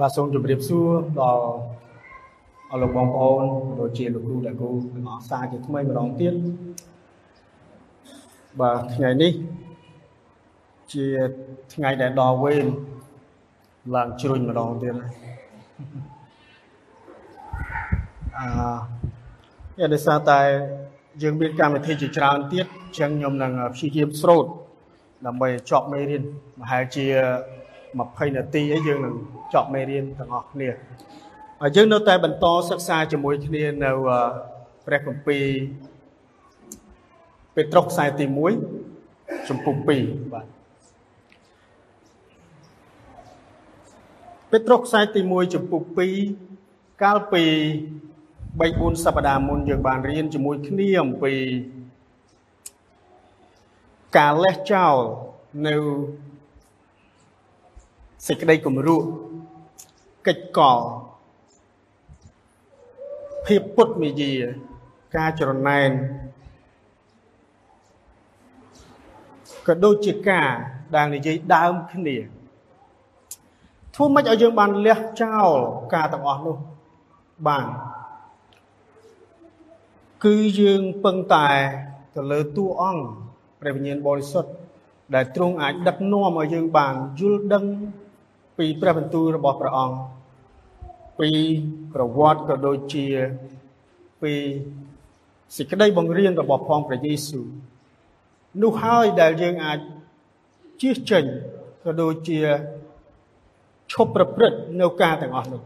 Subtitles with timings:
[0.00, 0.88] បាទសូមជម្រាបសួរ
[1.20, 1.44] ដល់
[2.70, 3.44] អរលោកបងប្អូន
[3.80, 6.34] ដូចជាលោកគ្រូដែលគ្រូទាំងអស់សាជាថ្មីម្ដងទៀត
[8.60, 9.32] បាទថ្ងៃនេះ
[10.92, 11.06] ជា
[11.74, 12.66] ថ្ងៃដែលដល់វេន
[13.94, 15.12] ឡើងជ្រុញម្ដងទៀតហើយ
[18.38, 18.48] អឺ
[19.78, 20.40] យ៉ាងដោយសារតែ
[21.22, 24.46] យើងមានកម្មវិធីជាច្រើនទៀតអញ្ចឹងខ្ញុំនឹងព្យាយាមស្រូត
[25.26, 26.22] ដើម្បីចប់មេរៀន
[26.58, 27.06] ប្រហែលជា
[27.98, 29.14] 20នាទីឯងយើងនឹង
[29.54, 30.68] ចប់មេរៀនទាំងអស់គ្នា
[31.60, 33.90] ហើយយើងនៅតែបន្តសិក្សាជាមួយគ្នានៅ
[34.86, 35.46] ព្រះគម្ពីរ
[37.54, 38.26] ពេត្រុសខ្សែទី
[38.86, 40.46] 1ចំពុក2បាទ
[44.50, 45.82] ពេត្រុសខ្សែទី1ចំពុក
[46.42, 47.44] 2កាលពី
[48.58, 51.34] 3 4សប្តាហ៍មុនយើងបានរៀនជាមួយគ្នាអំពី
[54.18, 54.96] ការលេះចោល
[55.66, 55.76] នៅ
[58.26, 59.06] សេចក្តីគំរក់
[60.26, 60.78] កិច្ចកល
[63.46, 64.32] ភាពពុតមេយា
[65.16, 65.90] ការច្រណែន
[69.66, 70.50] ក៏ដូចជាការ
[70.94, 72.16] ដែលនិយាយដើមគ្នា
[73.94, 75.48] ធ្វើម៉េចឲ្យយើងបានលះចោល
[75.94, 76.56] ការទាំងអស់នោះ
[77.48, 77.66] បាន
[80.24, 81.48] គឺយើងពឹងតែ
[82.16, 83.04] ទៅលើតួអង្គ
[83.60, 84.50] ព្រះវិញ្ញាណបរិសុទ្ធ
[85.14, 87.64] ដែលទ្រង់អាចដឹកនាំឲ្យយើងបានយល់ដឹង
[88.58, 89.96] ពីព្រះបន្ទូលរបស់ព្រះអង្គ
[91.20, 91.30] ពី
[91.94, 93.06] ប្រវត្តិក៏ដូចជា
[94.22, 94.32] ពី
[95.56, 97.46] សេចក្តីបង្រៀនរបស់ផងព្រះយេស៊ូវ
[98.62, 99.78] នោះហើយដែលយើងអាច
[100.80, 101.24] ជៀសចេញ
[101.84, 102.38] ក៏ដូចជា
[103.92, 105.62] ឈប់ប្រព្រឹត្តនៅការទាំងអស់នោះ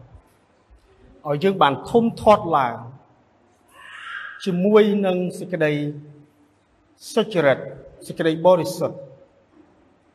[1.27, 2.75] ឲ្យយើងបានធំធាត់ឡើង
[4.45, 5.73] ជាមួយនឹងសេចក្តី
[7.13, 7.57] សុចរិត
[8.07, 8.97] សេចក្តីបរិសុទ្ធ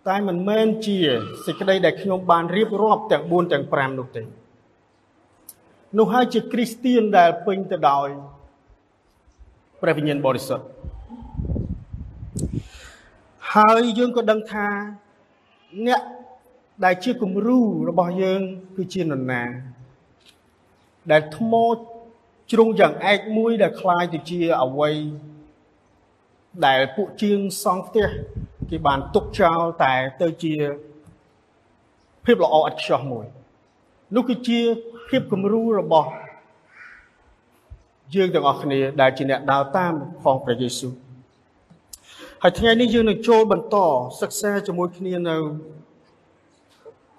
[0.10, 0.98] តែមិនមែនជា
[1.46, 4.24] សេចក្តីដែលខ្ញុំបានរៀបរាប់ទាំង4ទាំង5នោះទេ
[5.98, 8.08] នោះហើយជាគ្រីស្ទៀនដែលពេញទៅដោយ
[9.82, 10.66] ព្រះវិញ្ញាណបរិសុទ្ធ
[13.56, 14.68] ហើយយើងក៏ដឹងថា
[15.88, 16.02] អ្នក
[16.86, 17.60] ដែលជាគំរូ
[17.90, 18.42] របស់យើង
[18.76, 19.44] គឺជានរណា
[21.12, 21.54] ដែលថ្ម
[22.52, 24.96] ជ្រុងយ៉ាងឯកមួយដែលคล้ายទៅជាអវ័យ
[26.66, 28.08] ដែលពួកជាងសង់ផ្ទះ
[28.71, 30.55] គេបានទុកចោលតែទៅជា
[32.25, 33.27] ភាពល្អឥតខ្ចោះមួយ
[34.15, 34.61] នោះគឺជា
[35.09, 36.11] ភាពគំរូរបស់
[38.15, 40.93] យើងទាំងអស់គ្នាដែលជាអ្នកដើរតាមផងព្រះយេស៊ូវ
[42.43, 43.77] ហើយថ្ងៃនេះយើងនឹងចូលបន្ត
[44.21, 45.37] សិក្សាជាមួយគ្នានៅ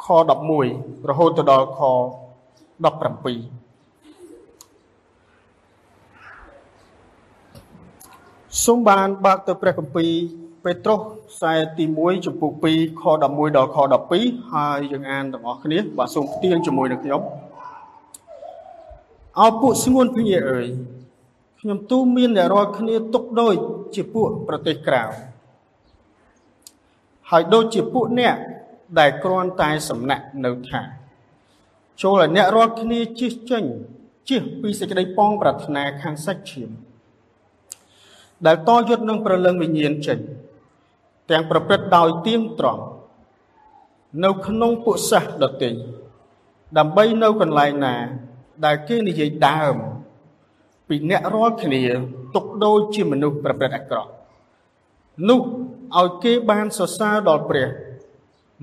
[0.04, 0.06] ខ
[0.58, 1.92] 11រហូតទៅដល់ខ17
[8.66, 10.12] សូមបានបើកទៅព្រះគម្ពីរ
[10.68, 11.00] ពេត្រុស
[11.32, 13.78] ខ្សែទី1ចំពុក2ខ11ដល់ខ
[14.14, 17.22] 12ហើយយើងអានទាំងអស់គ្នាបាទសូមផ្ទៀងជាមួយនឹងខ្ញុំ
[19.40, 20.68] អោពួកស្ងួនភ្ញាអើយ
[21.60, 23.56] ខ្ញុំទូមានអ្នករាល់គ្នាទុកដូច
[23.96, 25.04] ជាពួកប្រទេសក្រៅ
[27.30, 28.36] ហើយដូចជាពួកអ្នក
[29.00, 30.82] ដែលគ្រាន់តែសំណាក់នៅថា
[32.02, 33.64] ចូលឲ្យអ្នករាល់គ្នាជិះចេញ
[34.30, 36.72] ជិះពីសេចក្តីប៉ងប្រាថ្នាខាងសាច់ឈាម
[38.46, 40.20] ដែលតយុទ្ធនឹងប្រលឹងវិញ្ញាណចេញ
[41.30, 42.84] ទាំងប្រព្រឹត្តដោយទៀងត្រង់
[44.24, 45.70] នៅក្នុងពួកសាសដទៃ
[46.78, 47.96] ដើម្បីនៅកន្លែងណា
[48.66, 49.76] ដែលគេនិយាយដើម
[50.88, 51.84] ពីអ្នករាល់គ្នា
[52.36, 54.12] ទុកដូចជាមនុស្សប្រព្រឹត្តអាក្រក់
[55.30, 55.42] នោះ
[55.98, 57.68] ឲ្យគេបានសរសើរដល់ព្រះ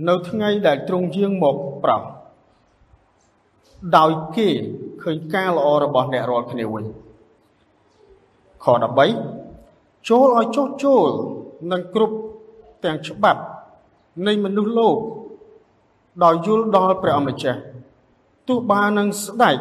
[0.08, 2.02] នៅថ្ងៃដែលទ្រង់យាងមកប្រោស
[3.96, 4.48] ដោយគេ
[5.02, 6.84] ឃើញការល្អរបស់អ្នករាល់គ្នាវិញ
[8.64, 8.66] ខ
[9.32, 11.08] 13ចូលឲ្យចុះចូល
[11.72, 12.16] នឹងគ្រប់
[12.84, 13.40] ទាំងច្បាប់
[14.26, 14.96] នៃមនុស្សលោក
[16.24, 17.60] ដោយយល់ដល់ព្រះអម្ចាស់
[18.48, 19.56] ទោះបើនឹងស្ដេច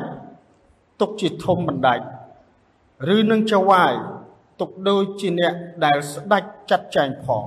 [1.01, 2.05] ទុកជាធំបណ្ដាច់
[3.15, 3.93] ឬនឹងចវាយ
[4.59, 5.53] ទុកដូចជាអ្នក
[5.85, 7.43] ដែលស្ដេចចាត់ចែងផង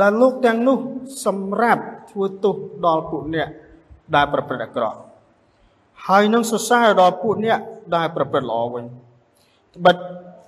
[0.00, 0.78] ដែលលោកទាំងនោះ
[1.24, 2.56] សម្រាប់ធ្វើទោស
[2.86, 3.48] ដល់ពួកអ្នក
[4.14, 4.98] ដែលប្រព្រឹត្តអាក្រក់
[6.06, 7.58] ហើយនឹងសរសើរដល់ពួកអ្នក
[7.96, 8.84] ដែលប្រព្រឹត្តល្អវិញ
[9.76, 9.96] ត្បិត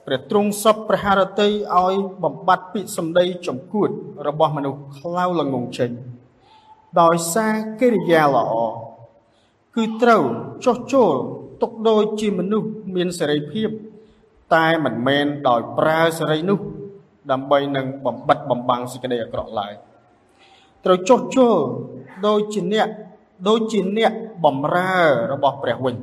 [0.06, 1.94] ព្រះទ្រង់សពព្រះハរតីឲ្យ
[2.24, 3.90] បំបត្តិពាក្យសម្ដីចំគួត
[4.26, 5.90] របស់មនុស្សខ្លៅល្ងងចេញ
[7.00, 8.54] ដោយសារកិរិយាល្អ
[9.76, 10.22] គឺត្រូវ
[10.64, 11.12] ចោះចូល
[11.62, 13.68] ទុកដូចជាមនុស្សមានសេរីភាព
[14.54, 16.58] តែមិនមែនដោយប្រើសេរីនោះ
[17.30, 19.72] ដើម្បីនឹងបំបត្តិបំបាំងសេចក្តីអាក្រក់ឡើយ
[20.84, 21.56] ត្រូវចោះចូល
[22.26, 22.88] ដូចជាអ្នក
[23.48, 24.12] ដូចជាអ្នក
[24.44, 24.96] បំរើ
[25.32, 25.96] របស់ព្រះវិញ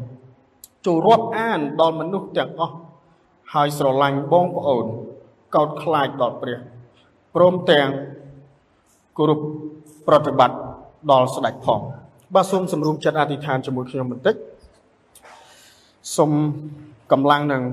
[0.85, 2.75] ចូលរាប់អានដល់មនុស្សទាំងអស់
[3.53, 4.85] ហើយស្រឡាញ់បងប្អូន
[5.55, 6.57] កោតខ្លាចដល់ព្រះ
[7.35, 7.89] ព្រមទាំង
[9.17, 9.39] គោរព
[10.07, 10.57] ប្រតិបត្តិ
[11.11, 11.79] ដល់ស្ដេចផង
[12.35, 14.35] បាទសូមសម្រុំចិត្តអធិដ្ឋានជាមួយខ្ញុំបន្តិច
[16.17, 16.31] សូម
[17.11, 17.63] កម្លាំងនឹង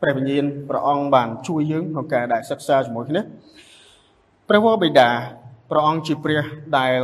[0.00, 3.22] ព្រះវិញ្ញាណព្រះអង្គបានជួយយើងក្នុងការដែលសិក្សាជាមួយគ្នា
[4.48, 5.08] ព្រះវរបិតា
[5.70, 6.42] ព្រះអង្គជាព្រះ
[6.78, 6.98] ដែល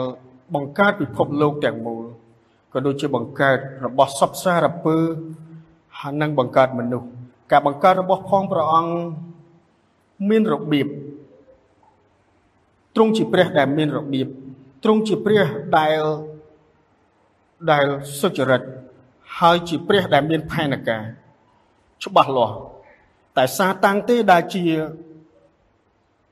[0.55, 2.05] បង្កើតពិភពលោកទាំងមូល
[2.73, 5.46] ក៏ដូចជាបង្កើតរបស់សពសារពើហើយ
[6.21, 7.09] នឹងបង្កើតមនុស្ស
[7.53, 8.93] ការបង្កើតរបស់ផងព្រះអង្គ
[10.29, 10.87] មានរបៀប
[12.95, 14.29] ទ្រង់ជាព្រះដែលមានរបៀប
[14.83, 15.47] ទ្រង់ជាព្រះ
[15.79, 16.01] ដែល
[17.71, 17.85] ដែល
[18.21, 18.63] សុចរិត
[19.39, 21.03] ហើយជាព្រះដែលមានផែនការ
[22.05, 22.57] ច្បាស់លាស់
[23.37, 24.65] តែសាតាំងទេដែលជា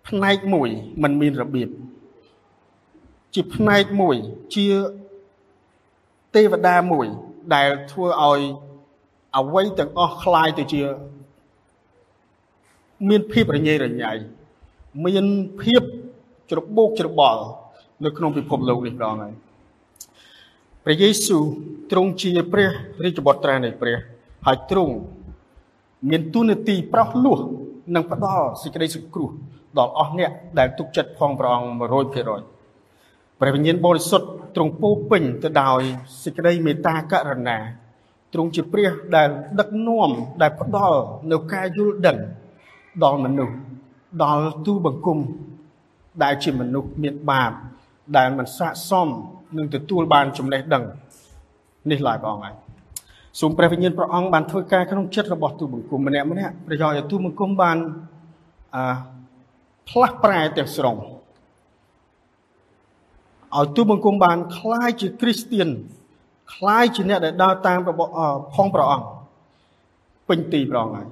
[0.09, 0.69] ផ្នែកមួយ
[1.03, 1.69] มันមានរបៀប
[3.35, 4.17] ជាផ្នែកមួយ
[4.55, 4.67] ជា
[6.35, 7.07] ទេវតាមួយ
[7.55, 8.41] ដែលធ្វើឲ្យ
[9.38, 10.82] អ្វីទាំងអស់คล้ายទៅជា
[13.10, 14.12] មានភាពរញ៉េរញ៉ៃ
[15.06, 15.26] មាន
[15.62, 15.82] ភាព
[16.52, 17.44] ច្របូកច្របល់
[18.04, 19.34] នៅក្នុងពិភពលោកនេះផងហើយ
[20.86, 21.44] ព្រះយេស៊ូវ
[21.92, 22.70] ទ្រង់ជាព្រះ
[23.04, 23.98] រាជបុត្រានៃព្រះ
[24.46, 24.96] ហើយទ្រង់
[26.10, 27.40] មានទូនាទីប្រោះលោះ
[27.96, 29.30] និងផ្ដល់សេចក្តីសង្គ្រោះ
[29.78, 31.70] ដល់អស់អ្នកដែលទុកចិត្តផងព្រះអង្គ
[32.52, 35.82] 100%ព្រះវិញ្ញាណបរិសុទ្ធទ្រង់ពោពេញទៅដោយ
[36.24, 37.58] សេចក្តីមេត្តាករុណា
[38.34, 39.30] ទ្រង់ជាព្រះដែល
[39.60, 40.10] ដឹកនាំ
[40.42, 41.00] ដែលផ្ដល់
[41.32, 42.18] នៅការយល់ដឹង
[43.04, 43.56] ដល់មនុស្ស
[44.24, 45.20] ដល់ទូបង្គំ
[46.24, 47.52] ដែលជាមនុស្សមានបាប
[48.18, 49.08] ដែលមិនស័ក្តិសម
[49.58, 50.84] នឹងទទួលបានចំណេះដឹង
[51.92, 52.56] នេះឡើយព្រះអង្គហើយ
[53.40, 57.78] សូមព្រះវិញ្ញាណព្រះអង្គបានធ្វើការក្នុងចិត្តរបស់ទូបង្គំម្នាក់ម្នាក់ប្រយោជន៍ឲ្យទូបង្គំបាន
[58.76, 58.84] អឺ
[59.90, 60.96] ផ្លាស់ប្រែទាំងស្រុង
[63.58, 65.70] ឲ្យទូបង្គំបានคล้ายជាគ្រីស្ទៀន
[66.54, 68.12] คล้ายជាអ្នកដែលដើរតាមរបស់
[68.56, 69.06] ផងព្រះអង្គ
[70.28, 71.08] ពេញទីព្រះអង្គហើយ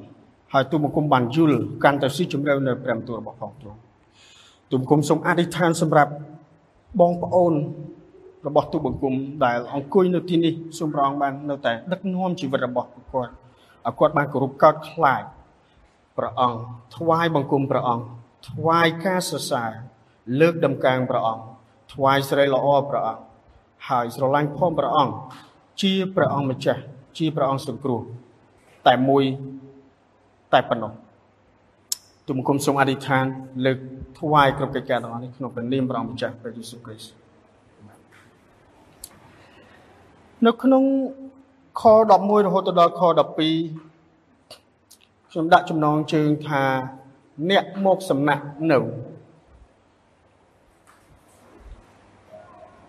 [0.54, 3.80] ហើយទូបង្គំបានយល់កាន់តែស៊ីជម្រៅនៅព្រះបន្ទូលរបស់ផងទ្រង់
[4.72, 6.12] ទូបង្គំសូមអធិដ្ឋានសម្រាប់
[7.00, 7.54] បងប្អូន
[8.48, 9.13] របស់ទូបង្គំ
[9.45, 13.31] ដែលអង្គុយនៅទីនេះសូមព្រះអង្គបាននៅតែដឹកនាំជីវិតរបស់គាត់
[13.86, 15.24] ឲ្យគាត់បានគោរពកោតខ្លាច
[16.18, 16.57] ព្រះអង្គ
[16.98, 18.04] ថ្វាយបង្គំព្រះអង្គ
[18.50, 19.72] ថ្វាយការសរសើរ
[20.39, 21.44] លើកដំកើងព្រះអង្គ
[21.94, 23.22] ថ្វាយស្រីល្អព្រះអង្គ
[23.88, 25.14] ហើយស្រឡាញ់ផងព្រះអង្គ
[25.82, 26.81] ជាព្រះអង្គម្ចាស់
[27.19, 28.00] ជាព្រះអង្គសង្គ្រោះ
[28.87, 29.25] តែមួយ
[30.52, 30.93] តែប៉ុណ្ណោះ
[32.29, 33.25] ទុំគុំសូមអធិដ្ឋាន
[33.64, 33.79] លើក
[34.19, 37.12] ថ្វាយគ្រប់កិច្ចការទាំងអស់នេះក្នុងព្រះនាមព្រះអង្គម្ចាស់ព្រះយេស៊ូវគ្រីស្ទ
[40.46, 40.82] នៅក្នុង
[41.81, 43.11] ខ11រហូតដល់ខ12
[45.31, 46.62] ខ្ញុំដាក់ចំណងជើងថា
[47.50, 48.78] អ្នកមកសំណាក់នៅ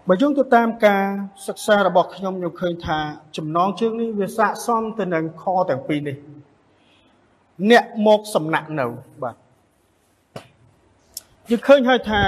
[0.10, 1.04] បើយើងទៅតាមការ
[1.48, 2.98] សិក្សារបស់ខ្ញុំខ្ញុំឃើញថា
[3.38, 6.18] ចំណងជើងនេះវាស័ក្តិសមទៅនឹងខទាំងពីរនេះ
[7.72, 8.86] អ្នកមកសំណាក់នៅ
[9.24, 9.36] បាទ
[11.50, 12.22] យើងឃើញហើយថា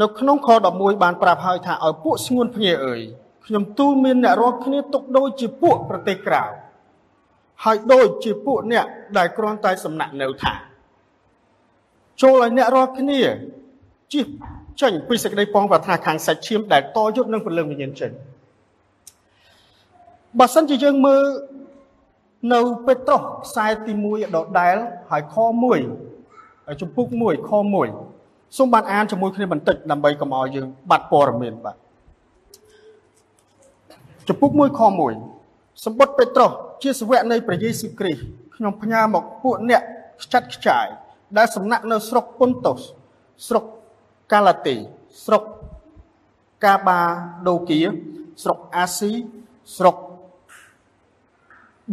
[0.00, 3.00] នៅក្នុងខ11បានប្រាប់ហើយថាឲ្យពួកស្ងួនភ្ងាអើយ
[3.46, 6.44] ខ្ញុំទូលមានអ្នករាល់គ្នាទុកដូចជាពួកប្រទេសក្រៅ
[7.64, 8.86] ហើយដូចជាពួកអ្នក
[9.18, 10.52] ដែលគ្រាន់តែសំណាក់នៅថា
[12.22, 13.20] ចូលឲ្យអ្នករាល់គ្នា
[14.12, 14.26] ជិះ
[14.82, 18.10] ចេញពីសេចក្តីពងប្រាថ្នាខាងសាច់ឈាមដែលតយុទ្ធនឹងពលឹងវិញ្ញាណចេញ
[20.38, 21.22] បើសិនជាយើងមើល
[22.52, 24.76] នៅពេត្រុសខ្សែទី1ដដែល
[25.10, 25.36] ហើយខ
[26.08, 27.50] 1ចំពុក1ខ
[28.04, 31.76] 1សូមបានអានជាមួយគ្នាបន្តិចដើម្បីកុំឲ្យយើងបាត់ព័ត៌មានបាទ
[34.28, 34.80] ចំពុក1ខ
[35.28, 36.50] 1សម្បត្តិពេត្រុស
[36.82, 38.22] ជាសាវកនៃព្រះយេស៊ូវគ្រីស្ទ
[38.56, 39.82] ខ្ញុំផ្ញើមកពួកអ្នក
[40.22, 40.86] ខ្ចាត់ខ្ចាយ
[41.36, 42.80] ដែលសំណាក់នៅស្រុកពុនតូស
[43.46, 43.64] ស្រុក
[44.32, 44.76] កាឡាទី
[45.24, 45.42] ស្រុក
[46.64, 47.00] កាបា
[47.48, 47.80] ដូគៀ
[48.42, 49.12] ស្រុកអាស៊ី
[49.76, 49.96] ស្រុក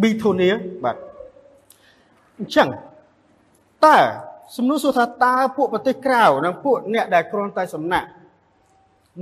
[0.02, 0.50] ប៊ីធូនី
[0.84, 0.98] បាទ
[2.38, 2.70] អញ្ចឹង
[3.86, 3.98] តើ
[4.56, 8.08] សំណួរសួរថាតើពួកប្រទេសក្រៅនិងពួកអ្នកដែលគ្រាន់តែសំណាក់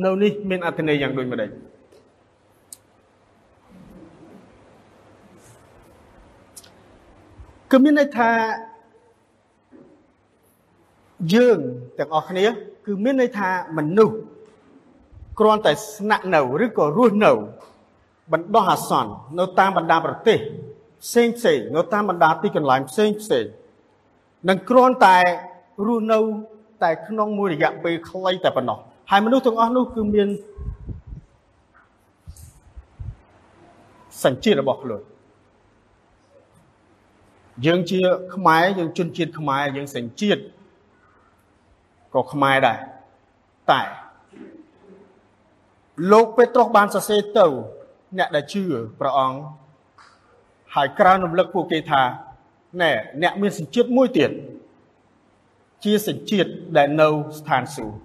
[0.04, 1.50] នៅនេះមានអត្ថន័យយ៉ាងដូចម្ដេច
[7.72, 8.30] គឺមានន័យថា
[11.34, 11.60] យើង
[12.00, 12.46] ទាំងអស់គ្នា
[12.88, 14.16] គឺមានន័យថាមនុស្ស
[15.40, 17.32] គ្រាន់តែស្នាក់នៅឬក៏រស់នៅ
[18.34, 20.38] បណ្ដោះអាសន្ននៅតាមបណ្ដាប្រទេស
[21.04, 23.46] ផ្សេងផ្សេងនៅតាមបណ្ដាទីកន្លែងផ្សេងផ្សេង
[24.50, 25.18] នឹងគ្រាន់តែ
[25.86, 26.20] រស់នៅ
[26.84, 28.78] តែក្នុងមួយរយៈពេលខ្លីតែប៉ុណ្ណោះ
[29.12, 30.28] ហើយមនុស្សទាំងអស់នោះគឺមាន
[34.24, 35.02] សញ្ជាតិរបស់ខ្លួន
[37.66, 38.00] យើងជា
[38.36, 40.42] ខ្មែរយើងជនជាតិខ្មែរយើងសញ្ជាតិ
[42.18, 42.80] ក៏ខ្មែរដែរ
[43.72, 43.82] តែ
[46.12, 47.48] លោកពេត្រុសបានសរសេរទៅ
[48.18, 48.64] អ្នកដែលជឿ
[49.00, 49.40] ព្រះអង្គ
[50.76, 52.02] ហើយក្រើនរំលឹកពួកគេថា
[52.82, 54.32] ណែអ្នកមានសញ្ជាតិមួយទៀត
[55.84, 57.08] ជាសញ្ជាតិដែលនៅ
[57.40, 57.96] ស្ថានសួគ៌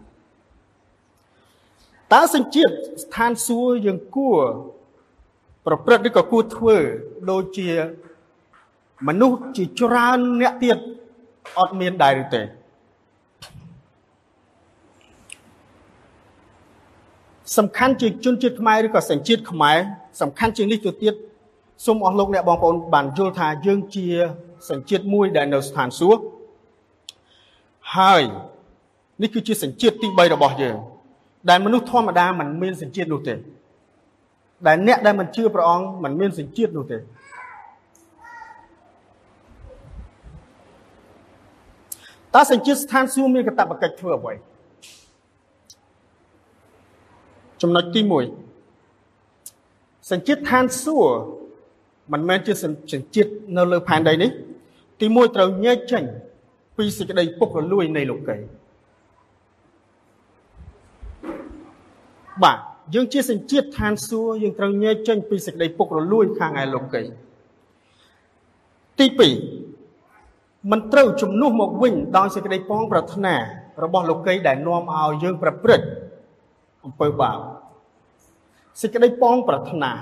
[2.13, 4.41] តើសញ្ជាតិស្ថានសួគ៌យើងគួរ
[5.67, 6.77] ប្រព្រឹត្តឬក៏គួរធ្វើ
[7.31, 7.71] ដូចជា
[9.09, 10.79] មនុស្សជាច្រើនអ្នកទៀត
[11.59, 12.43] អត់មានដែរឬទេ
[17.59, 19.79] សំខាន់ជាជនជាតិខ្មែរឬក៏សញ្ជាតិខ្មែរ
[20.21, 21.15] សំខាន់ជាងនេះទៅទៀត
[21.87, 24.07] សូមអស់លោកអ្នកបងប្អូនបានយល់ថាយើងជា
[24.71, 26.23] សញ្ជាតិមួយដែលនៅស្ថានសួគ៌
[27.97, 28.23] ហើយ
[29.23, 30.77] នេះគឺជាសញ្ជាតិទី3របស់យើង
[31.51, 33.35] ដែលមនុស្សធម្មតាមិនមានសញ្ជាតិនោះទេ
[34.67, 36.99] ដែលអ្នកដែលមិនជឿព្រះអង្គមិនមានសញ្ជាតិនោះទេ
[42.35, 44.35] តើសញ្ជាតិស្ថានសួគ៌មានកាតព្វកិច្ចធ្វើអ្វី
[47.63, 48.01] ចំណុចទី
[48.87, 51.15] 1សញ្ជាតិឋានសួគ៌
[52.13, 54.31] មិនមែនជាសញ្ជាតិនៅលើផែនដីនេះ
[55.01, 56.05] ទី1ត្រូវញែកចេញ
[56.77, 58.37] ពីសេចក្តីពុករលួយនៃលោកី
[62.43, 62.59] បាទ
[62.95, 67.03] យើងជាសញ្ជាតិឋានសួគ៌យើងត្រូវញែកចេញពីសេចក្តីពុករលួយខាងឯលោកី
[68.99, 69.07] ទី
[69.69, 73.35] 2មិនត្រូវជំនួសមកវិញដោយសេចក្តីពងប្រាថ្នា
[73.85, 75.87] របស់លោកីដែលនាំឲ្យយើងប្រព្រឹត្ត
[76.85, 77.39] អំពើបាប
[78.81, 79.93] សេចក្តីពងប្រាថ្នា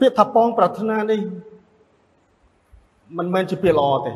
[0.00, 1.20] ពាក្យថាពងប្រាថ្នានេះ
[3.18, 4.12] មិនមែនជាពាក្យល្អទេ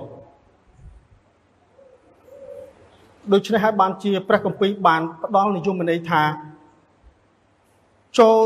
[3.33, 6.23] ដូច្នេះហើយបានជាព្រះគម្ពីរបានផ្ដល់និយមន័យថា
[8.19, 8.45] ចូល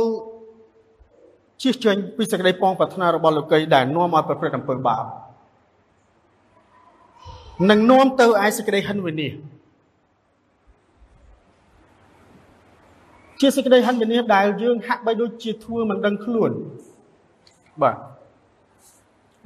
[1.62, 5.04] ជិះចេញពីសេចក្តីពងប្រាថ្នារបស់លោកីដែលនាំឲ្យប្រព្រឹត្តអំពើបាប
[7.70, 9.50] នឹងនាំទៅឯសេចក្តីហិនវិនិច្ឆ័យ
[13.40, 16.50] ជាសេចក្តីហិនវិនិច្ឆ័យដែលយើងហាក់បីដូចជាធ្វើមិនដឹងខ្លួន
[17.82, 17.96] បាទ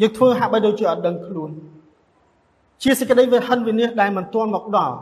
[0.01, 1.51] យើងធ្វើហាក់បីដូចជាអត់ដឹងខ្លួន
[2.83, 4.97] ជាសេចក្តីវិហិនវិនិច្ឆ័យដែលមិនទាន់មកដល់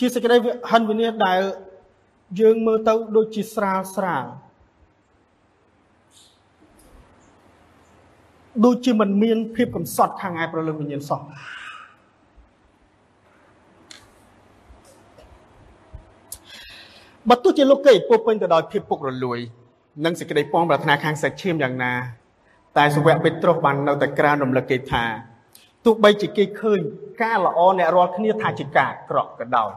[0.00, 0.36] ជាសេចក្តី
[0.70, 1.40] ហិនវិនិច្ឆ័យដែល
[2.40, 4.24] យើងមើលទៅដូចជាស្រាលស្រាល
[8.64, 11.20] ដូចជាមិនមានភាពកំសត់ខាងឯប្រលឹងវិញ្ញាណសោះ
[17.30, 19.38] បើទោះជាលោកគេពោពេញទៅដោយភាពពុករលួយ
[20.04, 21.92] និងសេចក្តីពងប្រាថ្នាខាងសាច់ឈាមយ៉ាងណា
[22.76, 25.04] តែសវៈពេត្រុសបាននៅតែក្រានរំលឹកគេថា
[25.84, 26.78] ទោះបីជាគេឃើញ
[27.22, 29.70] ការល្អអ្នករាល់គ្នាថាជាការអាក្រក់ក៏ដោយ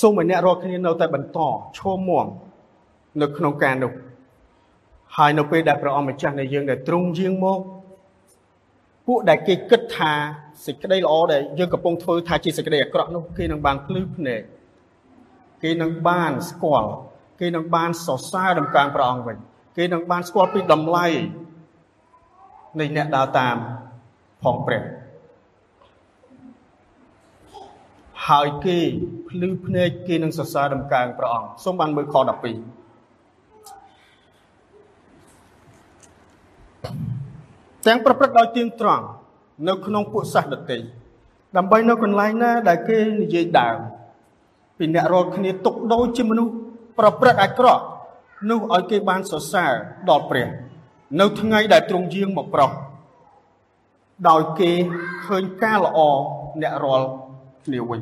[0.00, 1.38] សូមឲ្យអ្នករាល់គ្នានៅតែបន្ត
[1.78, 2.26] ឈរមាំ
[3.22, 3.92] នៅក្នុងការនោះ
[5.16, 7.60] ហើយនៅពេលដែលព្រះអង្គម្ចាស់នៃយើងដែលទ្រង់យាងមក
[9.08, 10.12] ពួកដែលគេគិតថា
[10.66, 14.40] សេចក្តីល្អដែលយើងកំពុងធ្វើថាជាសេចក្តីអាក្រក់នោះគេនឹងបានភ្លឺភ្នែក
[15.62, 16.90] គេនឹងបានស្គាល់
[17.40, 19.36] គេនឹងបានសរសើរដំកើងព្រះអង្គវិញ
[19.76, 21.06] គេនឹងបានស្គាល់ពីតម្លៃ
[22.80, 23.56] នៃអ្នកដើរតាម
[24.42, 24.82] ផងព្រះ
[28.28, 28.78] ហើយគេ
[29.28, 32.77] ភ្លឺភ្នែកគេនឹងសរសើរដំកើងព្រះអង្គសូមបានមើលខ12
[37.86, 39.04] ទាំងប្រព្រឹត្តដោយទៀងត្រង់
[39.68, 40.78] នៅក្នុងពួកសាសដតី
[41.56, 43.78] ដើម្បីនៅកន្លែងណាដែលគេនិយាយដើម
[44.78, 46.52] ពីអ្នករាល់គ្នាទុកដូចជាមនុស្ស
[46.98, 47.82] ប្រព្រឹត្តអាក្រក់
[48.50, 49.72] នោះឲ្យគេបានសរសើរ
[50.10, 50.48] ដល់ព្រះ
[51.20, 52.70] នៅថ្ងៃដែលទ្រង់យាងមកប្រោះ
[54.28, 54.70] ដោយគេ
[55.26, 55.98] ឃើញការល្អ
[56.62, 57.08] អ្នករាល់
[57.64, 58.00] គ្នាវិញ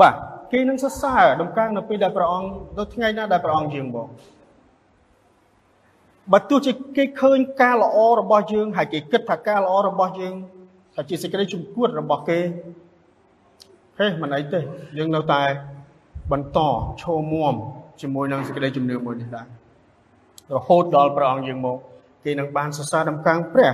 [0.00, 0.14] បាទ
[0.52, 4.08] គេនឹងសរសើរដំកើងនៅពេលដែលព្រះអង្គនៅថ្ងៃណាដែលព្រះអង្គយាងមក
[6.32, 10.34] បើទោះជាគេឃើញការល្អរបស់យើងហើយគេគិតថាការល្អរបស់យើង
[10.94, 12.38] ថាជាសេចក្តីជំគួតរបស់គេ
[13.98, 14.60] ហេមិនអីទេ
[14.98, 15.42] យើងនៅតែ
[16.32, 16.58] បន្ត
[17.02, 17.54] ឈរមួម
[18.00, 19.46] ជាមួយនឹងសេចក្តីជំនឿមួយនេះដែរ
[20.54, 21.78] រហូតដល់ព្រះអង្គយើងមក
[22.24, 23.72] គេនឹងបានសរសើរដំកើងព្រះ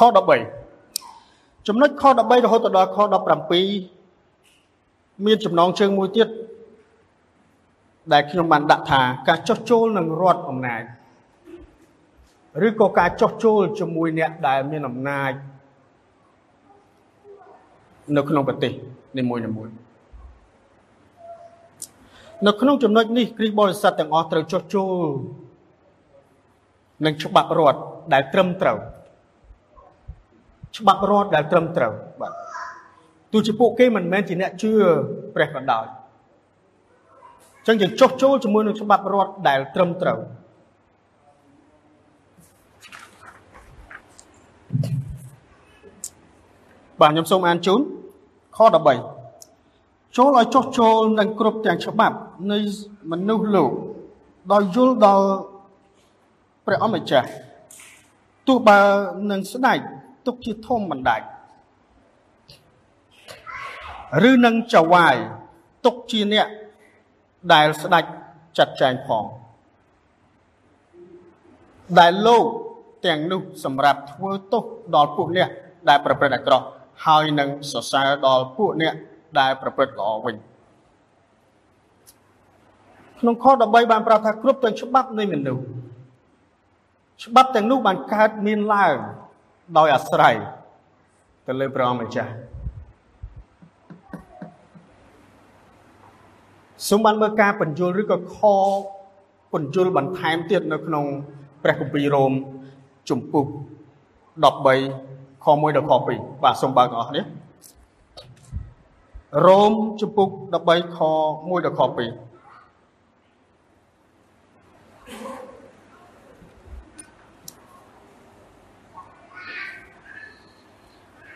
[0.00, 2.98] ខ13ចំណុចខ13រហូតដល់ខ
[4.08, 6.28] 17មានចំណងជើងមួយទៀត
[8.12, 10.82] ដែលខ្ញុំបានដាក់ថាការចោះចូលនឹងរដ្ឋអំណាច
[12.66, 15.32] ឬក៏ការចោះចូលជាមួយអ្នកដែលមានអំណាច
[18.16, 18.72] នៅក្នុងប្រទេស
[19.18, 19.42] នីមួយៗ
[22.46, 25.06] នៅក្នុងចំណុចនេះគ្រីស្ទបរិស័ទទាំងអស់ត្រូវចោះចូល
[27.04, 27.80] នឹងច្បាប់រដ្ឋ
[28.12, 28.78] ដែលត្រឹមត្រូវ
[30.76, 32.32] ច្បាប់រដ្ឋដែលត្រឹមត្រូវបាទ
[33.32, 34.70] ទោះជាពួកគេមិនមែនជាអ្នកជឿ
[35.34, 35.86] ព្រះក៏ដោយ
[37.56, 40.18] អញ្ចឹងយើងចុះចូលជាមួយនឹងច្បាប់រដ្ឋដែលត្រឹមត្រូវ
[47.00, 47.80] បាទខ្ញុំសូមអានជូន
[48.56, 52.16] ខ13ចូលឲ្យចុះចូលនឹងគ្រប់ទាំងច្បាប់
[52.50, 52.58] នៃ
[53.10, 53.70] មនុស្សលោក
[54.52, 55.26] ដោយយល់ដល់
[56.66, 57.28] ព្រះអម្ចាស់
[58.46, 58.78] ទោះបើ
[59.30, 59.80] នឹងស្ដេច
[60.26, 61.26] ទុកជាធំបណ្ដាច់
[64.30, 65.16] ឬនឹងចវាយ
[65.84, 66.48] ទុកជាអ្នក
[67.52, 68.04] ដែលស្ដេច
[68.58, 69.24] ចាត់ចែងផង
[71.98, 72.44] ដែលលោក
[73.06, 75.48] ទាំងនោះសម្រាប់ធ្វើទោសដល់ពួកអ្នក
[75.88, 76.66] ដែលប្រព្រឹត្តអាក្រក់
[77.06, 78.94] ហើយនឹងសរសើរដល់ពួកអ្នក
[79.40, 80.36] ដែលប្រព្រឹត្តល្អវិញ
[83.20, 85.64] ក្នុងខ13បានប្រាប់ថាគ្រប់ទាំងច្បាប់នៃមនុស្ស
[87.24, 88.96] ច្បាប់ទាំងនោះបានកើតមានឡើង
[89.78, 90.34] ដោយអាស្រ័យ
[91.46, 92.32] ទៅលើព្រះអង្គម្ចាស់
[96.88, 98.38] សូមបានមើលការបញ្យលឬក៏ខ
[99.54, 101.04] បញ្យលបន្ថែមទៀតនៅក្នុង
[101.62, 102.32] ព្រះគម្ពីររ៉ូម
[103.08, 103.46] ជំពូក
[104.44, 107.24] 13ខ1ដល់ខ2បាទសូមបើកអស់នេះ
[109.46, 110.98] រ៉ូមជំពូក13ខ
[111.28, 112.29] 1ដល់ខ2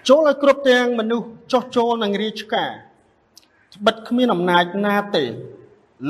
[0.08, 2.70] ចូលឲ្យគ្រប់ទាំងមនុស្សចោះចូលនឹងរាជការ
[3.74, 5.24] ត្បិតគ្មានអំណាចណាទេ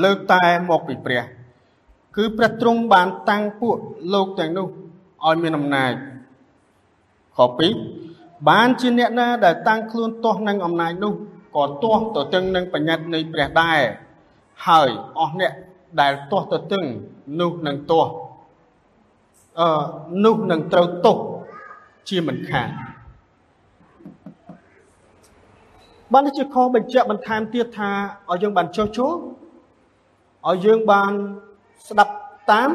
[0.03, 1.23] លើកតែមកពីព្រះ
[2.15, 3.77] គឺព្រះទ្រង់បានតាំងពួក
[4.13, 4.67] លោកទាំងនោះ
[5.25, 5.93] ឲ្យមានអំណាច
[7.37, 7.39] ខ
[7.93, 11.13] 2បានជាអ្នកណាដែលតាំងខ្លួនទាស់នឹងអំណាចនោះ
[11.55, 13.81] ក៏ទាស់ទៅទឹងនឹងបញ្ញត្តិនៃព្រះដែរ
[14.67, 14.89] ហើយ
[15.19, 15.51] អស់អ្នក
[16.01, 16.85] ដែលទាស់ទៅទឹង
[17.39, 18.11] នោះនឹងទាស់
[19.59, 19.67] អឺ
[20.25, 21.17] នោះនឹងត្រូវទោស
[22.09, 22.69] ជាមិនខាន
[26.13, 27.89] បានជាខបញ្ជាក់បន្ថែមទៀតថា
[28.29, 29.15] ឲ្យយើងបានចុះចូល
[30.47, 31.11] ឲ្យយើងបាន
[31.87, 32.13] ស្ដាប់
[32.51, 32.69] តាម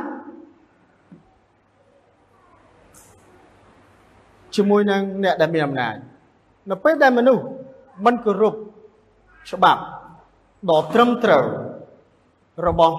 [4.56, 5.94] ជាមួយនឹងអ្នកដែលមានអំណាច
[6.70, 7.44] នៅពេលដែលមនុស្ស
[8.04, 8.54] មិនគោរព
[9.50, 9.82] ច្បាប់
[10.70, 11.44] ដ៏ត្រឹមត្រូវ
[12.66, 12.96] របស់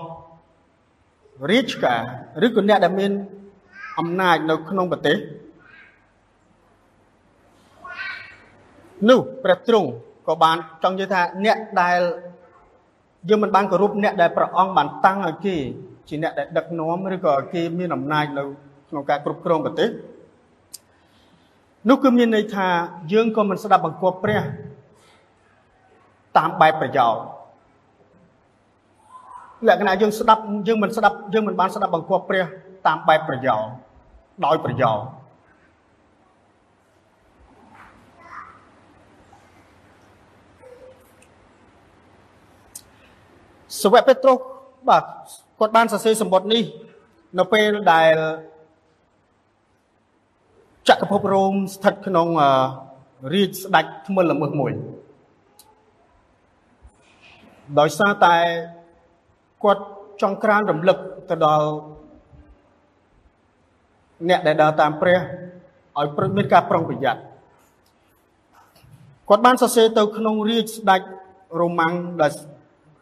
[1.52, 2.02] រាជការ
[2.46, 3.12] ឬក៏អ្នកដែលមាន
[4.00, 5.18] អំណាចនៅក្នុងប្រទេស
[9.10, 9.90] នោះព្រះទ្រង់
[10.32, 12.00] ក៏បានចង់និយាយថាអ្នកដែល
[13.30, 15.56] យើងមិនបានគោរពអ្នកដែលព្រះអង្គបានតាំងឲ្យគេ
[16.10, 18.44] ជាអ្នកដែលដឹកនាំឬក៏គេមានអំណាចនៅ
[18.90, 19.90] ក្នុងការគ្រប់គ្រងប្រទេស
[21.90, 22.68] នោះគឺមានន័យថា
[23.14, 24.42] យើងក៏មិនស្ដាប់បង្គាប់ព្រះ
[26.38, 27.22] តាមបែបប្រយោជន៍
[29.68, 32.46] លក្ខណៈយើងស្ដាប់យើងមិនស្ដាប់យើងមិនបានស្ដាប់បង្គាប់ព្រះ
[32.88, 33.70] តាមបែបប្រយោជន៍
[34.46, 35.21] ដោយប្រយោជ
[43.84, 44.38] សាវកពេត្រុស
[44.90, 45.04] បាទ
[45.60, 46.64] គាត់បានសរសេរសម្បត្តិនេះ
[47.40, 48.16] នៅពេលដែល
[50.90, 52.28] ចក្រភពរ៉ូមស្ថិតក្នុង
[53.34, 54.72] រាជស្ដេចថ្មិលល្មើសមួយ
[57.80, 58.36] ដោយសារតែ
[59.64, 59.84] គាត់
[60.22, 60.98] ចង់ក្រានរំលឹក
[61.30, 61.68] ទៅដល់
[64.30, 65.20] អ្នកដែលដើរតាមព្រះ
[65.98, 67.22] ឲ្យមានការប្រុងប្រយ័ត្ន
[69.30, 71.02] គាត់បានសរសេរទៅក្នុងរាជស្ដេច
[71.60, 72.32] រ៉ូម៉ាំងដែល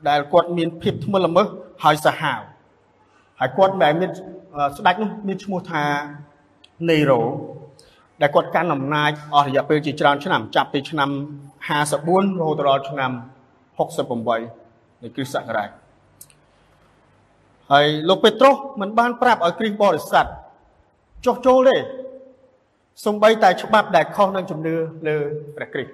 [0.07, 1.47] ដែលគាត់មានភាពថ្មិលល្មើស
[1.83, 2.39] ហើយសាហាវ
[3.39, 4.09] ហើយគាត់ដែលមាន
[4.77, 5.83] ស្ដេចនោះមានឈ្មោះថា
[6.89, 7.21] នេរ៉ូ
[8.21, 11.09] ដែលគាត់កាន់អំណាចអស់រយៈពេលជាច្រើនឆ្នាំចាប់ពីឆ្នាំ
[11.69, 13.11] 54រហូតដល់ឆ្នាំ
[13.87, 15.69] 68នៃគ្រិស្តសករាជ
[17.71, 20.25] ហើយលោកពេត្រុសមិនបានប្រាប់ឲ្យគ្រិស្តបរិស័ទ
[21.25, 21.75] ចុះចូលទេ
[23.05, 24.75] សំបីតែច្បាប់ដែលខុសនឹងជំនឿ
[25.07, 25.17] លើ
[25.55, 25.91] ព្រះគ្រីស្ទ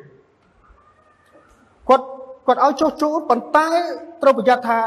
[1.90, 2.06] គាត់
[2.48, 3.68] គាត់ឲ្យចុះចូលប៉ុន្តែ
[4.22, 4.80] ត្រូវប្រយ័ត្នថា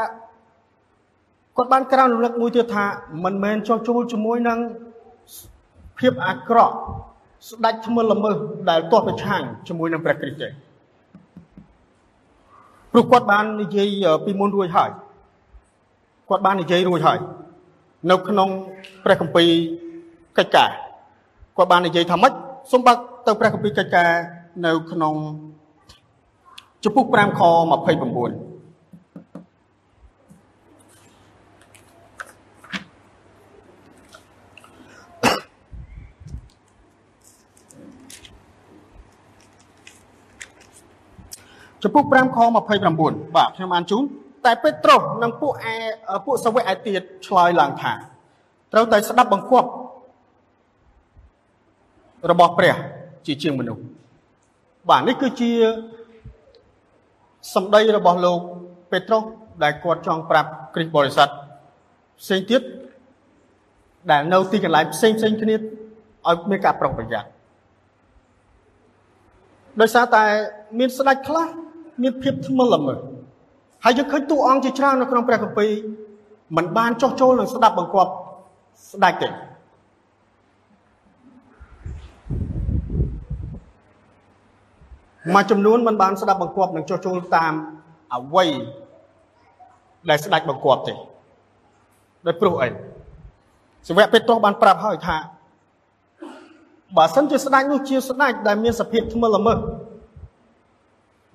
[1.57, 2.85] គាត់បានក្រានរំលឹកមួយទៀតថា
[3.23, 4.59] មិនមែនចុះចូលជាមួយនឹង
[5.99, 6.75] ភាពអាក្រក់
[7.49, 8.35] ស្ដេចថ្មិលល្មើស
[8.69, 10.49] ដែលទាស់ប្រឆាំងជាមួយនឹងព្រះគ្រីស្ទទេ
[12.91, 14.91] ព្រោះគាត់បាននិយាយពីមុនរួចហើយ
[16.29, 17.19] គាត់បាននិយាយរួចហើយ
[18.11, 18.49] នៅក្នុង
[19.03, 19.49] ព្រះគម្ពីរ
[20.37, 20.69] កិច្ចការ
[21.57, 22.33] គាត់បាននិយាយថាម៉េច
[22.71, 24.09] សូមបើកទៅព្រះគម្ពីរកិច្ចការ
[24.65, 25.15] នៅក្នុង
[26.83, 27.99] ចំពុក5ខ29
[41.83, 44.03] ចំពុក5ខ29បាទខ្ញុំអានជូន
[44.45, 45.75] តែពេត្រុសនិងពួកឯ
[46.25, 47.93] ពួកសាវកឯទៀតឆ្លើយឡើងថា
[48.73, 49.69] ត្រូវតែស្ដាប់បង្គាប់
[52.31, 52.75] របស់ព្រះ
[53.25, 53.81] ជាជាងមនុស្ស
[54.89, 55.51] បាទនេះគឺជា
[57.55, 58.39] សម្ដីរបស់លោក
[58.91, 59.23] ពេត្រុស
[59.63, 61.29] ដែលគាត់ចង់ប្រាប់គ្រិស្តបរិស័ទ
[62.21, 62.61] ផ្សេងទៀត
[64.11, 67.29] ដែលនៅទីកន្លែងផ្សេងផ្សេងគ្នាឲ្យមានការប្រុងប្រយ័ត្ន
[69.81, 70.23] ដោយសារតែ
[70.79, 71.47] មានស្ដេចខ្លះ
[72.01, 72.95] មានភាពថ្មិលល្មើ
[73.85, 75.71] ហើយយើងឃើញតួអង្គជាច្រើននៅក្នុងព្រះគម្ពីរ
[76.57, 78.11] មិនបានចោះចូលនឹងស្ដាប់បង្គាប់
[78.91, 79.27] ស្ដេចទេ
[85.33, 87.53] មួយចំនួនមិនបានស្ដាប់បង្គាប់នឹងចោះចូលតាម
[88.13, 88.49] អវ័យ
[90.09, 90.93] ដែលស្ដេចបង្គាប់ទេ
[92.25, 92.69] ដោយព្រោះអី
[93.87, 95.17] សាវកពេត្រុសបានប្រាប់ហើយថា
[96.97, 99.59] បើសិនជាស្ដេចនោះជាស្ដេចដែលមានសភាពថ្មិលល្មើស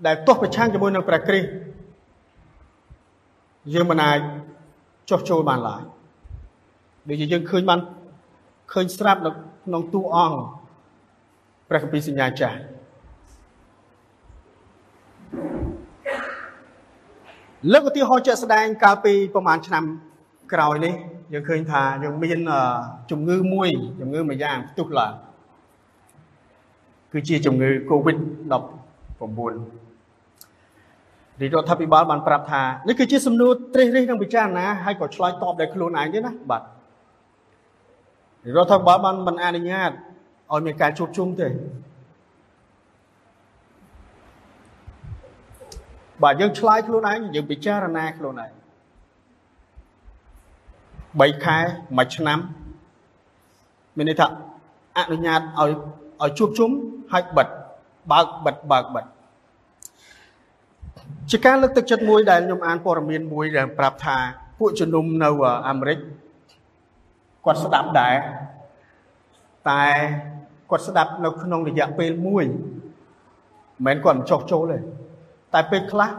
[0.06, 1.48] ដែលទាស់ប្រឆាំងជាមួយនឹងព្រះគ្រីស្ទ
[3.74, 4.18] យើងមិនអាច
[5.10, 5.82] ចុះចូលបានឡើយ
[7.08, 7.80] ដូចជាយើងឃើញបាន
[8.72, 10.38] ឃើញស្រាប់នៅក្នុងទូអង្គ
[11.68, 12.58] ព្រះគម្ពីរសញ្ញាចាស់
[17.72, 19.84] លើកឧទាហរណ៍ជាក់ស្ដែងកាលពីប្រហែលឆ្នាំ
[20.52, 20.94] ក្រោយនេះ
[21.32, 22.38] យើងឃើញថាយើងមាន
[23.10, 23.68] ជំងឺមួយ
[24.00, 25.12] ជំងឺមួយយ៉ាងផ្ទុះឡើង
[27.12, 28.52] គឺជាជំងឺ Covid-19
[31.40, 36.62] រាជរដ្ឋាភិបាលបានប្រាប់ថានេះគឺជាសំណួរត្រេះរិះនិងពិចារណាហើយក៏ឆ្លើយតបដោយខ្លួនឯងទេណាបាទ
[38.44, 39.90] រាជរដ្ឋាភិបាលបានមិនអនុញ្ញាត
[40.52, 41.48] ឲ្យមានការជួបជុំទេ
[46.22, 48.52] បាទយើងឆ្លើយខ្លួនឯងយើងពិចារណាខ្លួនឯង
[51.22, 51.58] 3ខែ
[51.98, 52.38] មួយឆ្នាំ
[53.96, 54.26] មានន័យថា
[54.98, 55.70] អនុញ្ញាតឲ្យ
[56.22, 56.70] ឲ្យជួបជុំ
[57.12, 57.48] ហើយបិទ
[58.10, 59.04] បើកបិទបើកបិទ
[61.30, 64.16] ជាការលើកទឹកចិត្តមួយដែលខ្ញុំអានព័ត៌មានមួយដែលប្រាប់ថា
[64.58, 65.30] ពួកជំនុំនៅ
[65.68, 65.98] អាមេរិក
[67.44, 68.16] គាត់ស្ដាប់ដែរ
[69.70, 69.82] តែ
[70.70, 72.56] គាត់ស្ដាប់នៅក្នុងរយៈពេលមួយមិន
[73.84, 74.78] មែនគាត់មិនចោះចូលទេ
[75.54, 76.10] តែពេលខ្លះ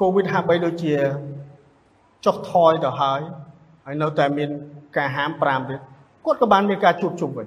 [0.00, 0.94] កូវីដហាក់បីដូចជា
[2.24, 3.20] ចុះថយទៅហើយ
[3.84, 4.50] ហើយនៅតែមាន
[4.96, 5.80] ការហាម5ទៀត
[6.24, 7.46] គាត់ក៏បានមានការជួបជុំវិញ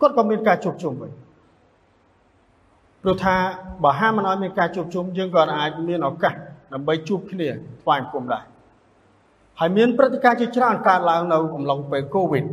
[0.00, 1.10] គាត់ក៏មានការជួបជុំវិញ
[3.02, 3.34] ព្រោះថា
[3.84, 6.34] បើហាមមិនឲ្យមានការជួបជុំយើងក៏អាចមានឱកាស
[6.72, 7.48] ដើម្បីជួបគ្នា
[7.82, 8.44] ថ្វាយបង្គំដែរ
[9.60, 12.44] ហើយមានព្រឹត្តិការណ៍ជាច្រើនកើតឡើងនៅអំឡុងពេលកូវីដ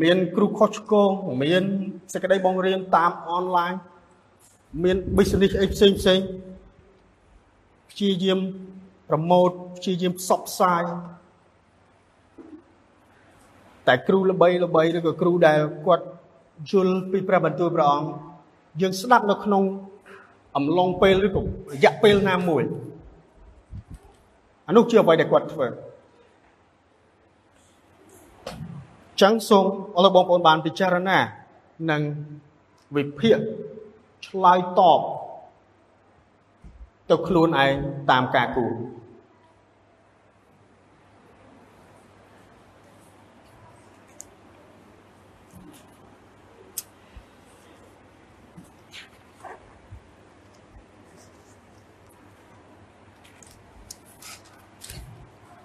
[0.00, 1.10] មានគ្រូខុសឆ្គង
[1.44, 1.62] មាន
[2.12, 3.72] សេចក្តីបង្រៀនតាមអនឡាញ
[4.82, 6.20] មាន business អីផ្សេងផ្សេង
[7.90, 8.38] ព្យាយាម
[9.08, 10.82] ប្រម៉ូតព្យាយាមផ្សព្វផ្សាយ
[13.86, 16.06] តែគ្រូល្បីល្បីឬក៏គ្រូដែលគាត់
[16.70, 18.08] យល់ពីព្រះបន្ទូលព្រះអង្គ
[18.80, 19.62] យើងស្ដាប់នៅក្នុង
[20.56, 21.44] អំឡុងពេលឬក៏រ
[21.84, 22.62] យៈពេលណាមួយ
[24.68, 25.66] អានោះជាអ្វីដែលគាត់ធ្វើ
[29.20, 29.64] ចឹងសូម
[29.96, 31.18] អរបងប្អូនបានពិចារណា
[31.90, 32.02] និង
[32.96, 33.38] វិភាគ
[34.26, 35.00] ឆ្លើយតប
[37.10, 37.74] ទៅខ្លួនឯង
[38.10, 38.66] តាមការគូ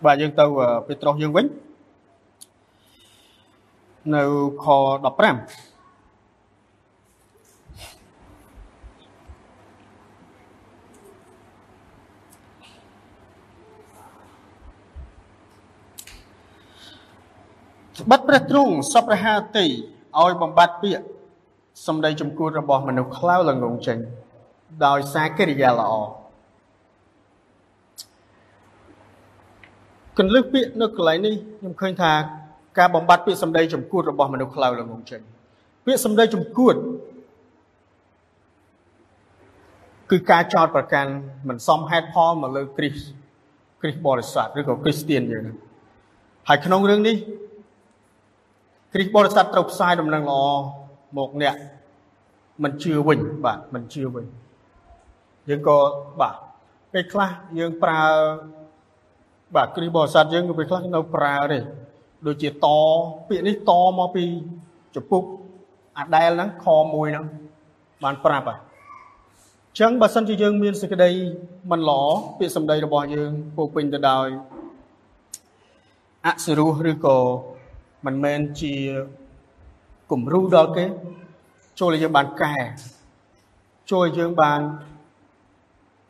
[0.05, 0.45] បាទយើងទៅ
[0.87, 1.45] ពេត្រុសយើងវិញ
[4.15, 4.23] នៅ
[4.63, 19.65] ខ15ត្បិតព្រះទ្រង់សពរហាទី
[20.19, 21.03] ឲ្យបំបត្តិពាក្យ
[21.85, 23.97] សម្ដីចំគួតរបស់មនុស្សខ្លៅល្ងងចេញ
[24.85, 25.91] ដោយសារកិរិយាល្អ
[30.17, 32.13] កន្លឹះពាក្យនៅកន្លែងនេះខ្ញុំឃើញថា
[32.79, 35.21] ការបំបត្តិពាក្យសម្ដីចំគួតរបស់មនុស្សខ្លៅល្ងងចេញ
[35.85, 36.75] ពាក្យសម្ដីចំគួត
[40.11, 41.11] គឺការចោទប្រកាន់
[41.47, 43.07] មិនសមហេតុផលមកលើគ្រីស្ទ
[43.81, 45.43] គ្រីស្ទបរិស័ទឬក៏គ្រីស្ទៀនយើង
[46.47, 47.15] ហើយក្នុងរឿងនេះ
[48.93, 50.43] គ្រីស្ទបរិស័ទត្រូវផ្សាយដំណឹងល្អ
[51.17, 51.55] មកអ្នក
[52.63, 54.25] មិនជឿវិញបាទមិនជឿវិញ
[55.49, 55.77] យើងក៏
[56.21, 56.35] បាទ
[56.93, 58.01] ពេលខ្លះយើងប្រើ
[59.55, 61.59] បាទគ្រីស្ទបរិស័ទយើងពេលខ្លះនៅប្រើទេ
[62.27, 62.67] ដូចជាត
[63.29, 64.25] ពាក្យនេះតមកពី
[64.95, 65.23] ចពុក
[65.97, 67.25] អាដែលហ្នឹងខមួយហ្នឹង
[68.03, 68.59] បានប្រាប់ហើយ
[69.79, 71.11] ចឹងបើសិនជាយើងមានសេចក្តី
[71.71, 72.01] មិនល្អ
[72.37, 74.27] ពាក្យសម្ដីរបស់យើងពោពេញទៅដោយ
[76.25, 77.17] អសិរោះឬក៏
[78.05, 78.73] មិនមែនជា
[80.11, 80.85] គំរូដល់គេ
[81.79, 82.55] ចូលឲ្យយើងបានកែ
[83.91, 84.59] ចូលឲ្យយើងបាន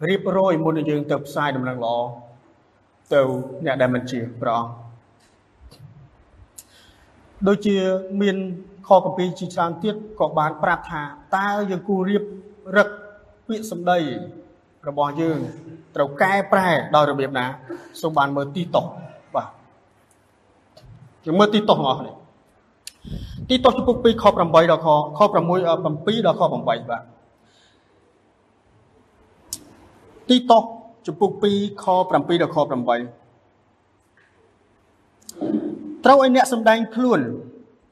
[0.07, 1.97] រៀបរយមុនឲ្យយើងទៅផ្សាយដំណឹងល្អ
[3.13, 3.21] ទៅ
[3.65, 4.86] អ្នកដែលមិនជាព្រះអង្គ
[7.45, 7.75] ដូចជា
[8.21, 8.35] មាន
[8.87, 11.01] ខគម្ពីរជាច្រើនទៀតក៏បានប្រាប់ថា
[11.35, 12.23] តើយើងគួររៀប
[12.77, 12.87] រឹក
[13.47, 13.97] ពាក្យសម្ដី
[14.87, 15.37] របស់យើង
[15.95, 17.45] ត្រូវកែប្រែដោយរបៀបណា
[18.01, 18.85] សូមបានមើលទីតោះ
[19.35, 19.49] បាទ
[21.25, 22.15] យើងមើលទីតោះរបស់នេះ
[23.49, 27.03] ទីតោះចំពុក2ខ8ដល់ខខ6 7ដល់ខ8បាទ
[30.29, 30.63] ទីតោះ
[31.07, 32.57] ចំពុក2ខ7ដល់ខ
[35.63, 35.66] 8
[36.09, 37.19] ត្រូវឲ្យអ្នកសំដែងខ្លួន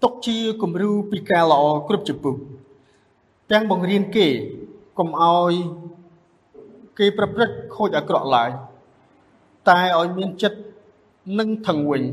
[0.04, 2.36] ទុកជាគំរូពីការល្អគ្រប់ចំពុក
[3.52, 4.28] ទាំងបង្រៀនគេ
[4.98, 5.54] កុំឲ្យ
[7.00, 8.50] គេប្រព្រឹត្តខូចអាក្រក់ឡើយ
[9.70, 10.60] តែឲ្យមានចិត្ត
[11.40, 12.04] នឹងថឹងវិញ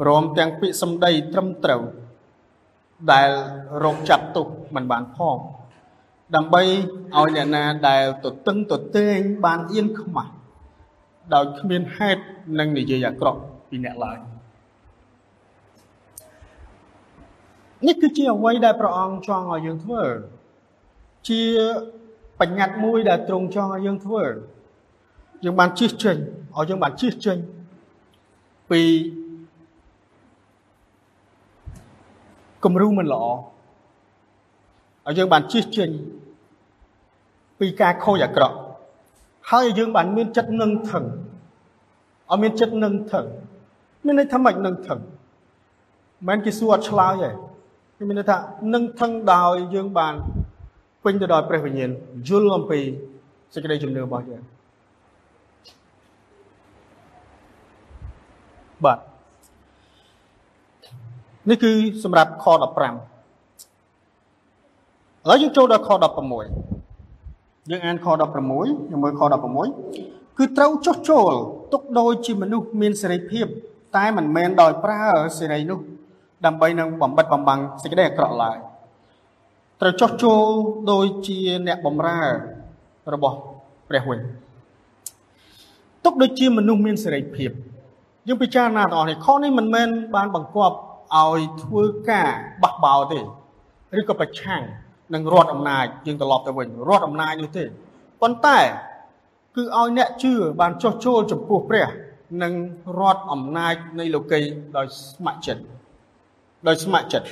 [0.00, 1.82] ព្រមទាំងពាក្យសម្ដីត្រឹមត្រូវ
[3.12, 3.30] ដែល
[3.84, 5.36] រកចាប់ទុកមិនបានផង
[6.34, 10.32] ដើម្បីឲ្យអ្នកណាដែលទទឹងទទែងបានអៀនខ្មាស់
[11.34, 12.22] ដោយគ្មានហេតុ
[12.58, 14.33] នឹងនិយាយអាក្រក់ពីអ្នកឡើយ
[17.86, 20.02] នេះគឺជាអ្វីដែលព្រះអង្គចង់ឲ្យយើងធ្វើ
[21.28, 21.42] ជា
[22.40, 24.22] បញ្ញត្តិមួយដែលទ្រង់ចង់ឲ្យយើងធ្វើ
[25.44, 26.16] យើងបានជិះចេញ
[26.56, 27.38] ឲ្យយើងបានជិះចេញ
[28.70, 28.80] ពី
[32.64, 33.24] គំរូមិនល្អ
[35.06, 35.90] ឲ្យយើងបានជិះចេញ
[37.60, 38.56] ពីការខូចអាក្រក់
[39.50, 41.04] ហើយយើងបានមានចិត្តនឹងថឹង
[42.30, 43.26] ឲ្យមានចិត្តនឹងថឹង
[44.04, 45.00] មានន័យថាម៉េចនឹងថឹង
[46.28, 47.30] មិនគេសួរអត់ឆ្លើយទេគេ
[48.08, 48.36] មានន័យថា
[48.74, 50.14] នឹងថឹងដោយយើងបាន
[51.04, 51.90] ពេញទៅដោយព្រះវិញ្ញាណ
[52.28, 52.80] យល់អំពី
[53.54, 54.42] សេចក្តីជំនឿរបស់យើង
[58.84, 58.98] បាទ
[61.50, 61.70] នេះគឺ
[62.04, 62.54] សម្រាប់ខ15ឥ
[65.28, 69.22] ឡូវយើងចូលដល់ខ16យើងអានខ16យើងមើលខ
[69.80, 71.32] 16គឺត្រូវចុះចូល
[71.72, 73.46] ទុកដូចជាមនុស្សមានសេរីភាព
[73.96, 75.02] តែមិនមែនដោយប្រើ
[75.38, 75.78] សេរីនោះ
[76.46, 78.58] ដើម្បីនឹងបំបិតបំបាំងសេចក្តីអាក្រក់ឡើយ
[79.80, 80.42] ត្រូវចុះចូល
[80.90, 82.20] ដូចជាអ្នកបំរើ
[83.14, 83.36] របស់
[83.88, 84.20] ព្រះវិញ
[86.04, 87.50] ទុកដូចជាមនុស្សមានសេរីភាព
[88.28, 90.76] យើងពិចារណាទាំងអស់នេះខនេះមិនមែនបានបង្គាប់
[91.16, 92.30] ឲ្យធ្វើការ
[92.62, 93.20] បះបោទេ
[93.98, 94.62] ឬក៏ប្រឆាំង
[95.14, 97.64] នឹងរដ្ឋអំណាចយើងត្រឡប់ទៅវិញរដ្ឋអំណាចនោះទេ
[98.22, 98.58] ប៉ុន្តែ
[99.56, 101.88] គឺឲ្យអ្នកជឿបានចុះចូលចំពោះព្រះ
[102.42, 102.52] និង
[102.98, 104.40] រដ្ឋអំណាចនៃលោកី
[104.76, 105.62] ដោយស្ម័គ្រចិត្ត
[106.66, 107.26] ដោយស្ម័គ្រចិត្ត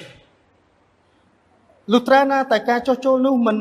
[1.92, 3.56] លុះត្រាណាតែការចុះចូលនោះមិន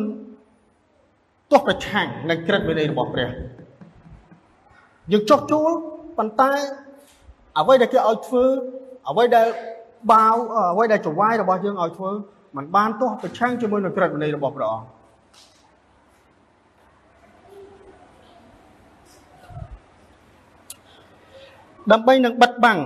[1.51, 3.29] ទាស់ប្រឆាំងនឹងក្រឹតវិន័យរបស់ព្រះ
[5.11, 5.69] យើងចុះចូល
[6.17, 6.51] ប៉ុន្តែ
[7.59, 8.43] អ្វីដែលគេឲ្យធ្វើ
[9.09, 9.47] អ្វីដែល
[10.11, 10.35] បាវ
[10.73, 12.11] អ្វីដែលចវាយរបស់យើងឲ្យធ្វើ
[12.55, 14.87] มันបានទាស់ប្រឆាំងជាមួយនឹងក្រឹតវិន័យរបស់ព្រះអង្គ
[21.91, 22.79] ដើម្បីនឹងបិទបាំង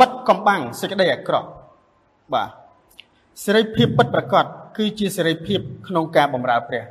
[0.00, 1.48] បិទកំបាំងសេចក្តីអាក្រក់
[2.34, 2.48] បាទ
[3.44, 4.44] សេរីភាពពិតប្រាកដ
[4.76, 6.84] គឺជាសេរីភាពក្នុងការបម្រើព្រះ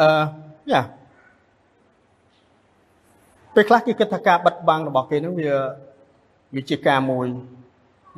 [0.00, 0.08] អឺ
[0.72, 0.82] យ៉ា
[3.54, 5.52] ពេលខ្លះគេគិតថាការបិទបាំងរបស់គេនឹងវា
[6.54, 7.26] វាជាការមួយ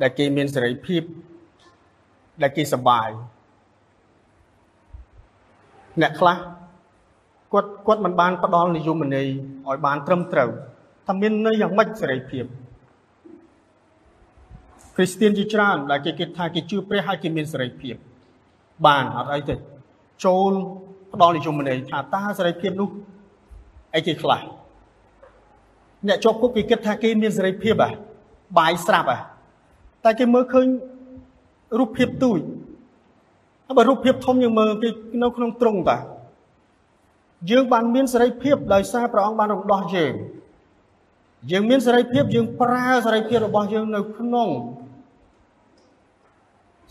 [0.01, 1.01] ដែលគេមានសេរីភាព
[2.41, 3.09] ដែលគេសប្បាយ
[6.01, 6.37] អ្នកខ្លះ
[7.53, 9.27] គាត់គាត់មិនបានផ្ដល់និយមន័យ
[9.67, 10.51] ឲ្យបានត្រឹមត្រូវ
[11.07, 12.45] ថាមានន័យយ៉ាងម៉េចសេរីភាព
[14.95, 17.95] គ្រីស្ទៀនជាច្រើនដែលគេគិតថាគេជឿព្រះហើយគេមានសេរីភាព
[18.85, 19.55] បានអត់អីទេ
[20.25, 20.51] ចូល
[21.13, 22.89] ផ្ដល់និយមន័យថាតើសេរីភាពនោះ
[23.95, 24.41] អីគេខ្លះ
[26.07, 27.91] អ្នកជាប់គុកគេគិតថាគេមានសេរីភាពហ៎
[28.57, 29.19] បាយស្រាប់ហ៎
[30.03, 30.67] តែគេមើលឃើញ
[31.79, 32.39] រូបភាពទូច
[33.77, 34.89] បើរូបភាពធំយើងមើលគេ
[35.23, 35.97] នៅក្នុងទ្រង់តា
[37.51, 40.13] យើងបានមានសេរីភាពដោយសារព្រះអង្គបានរំដោះយើង
[41.51, 44.49] យើងមានសេរីភាពយើងប្រើសេរីភាពរបស់យើងនៅក្នុង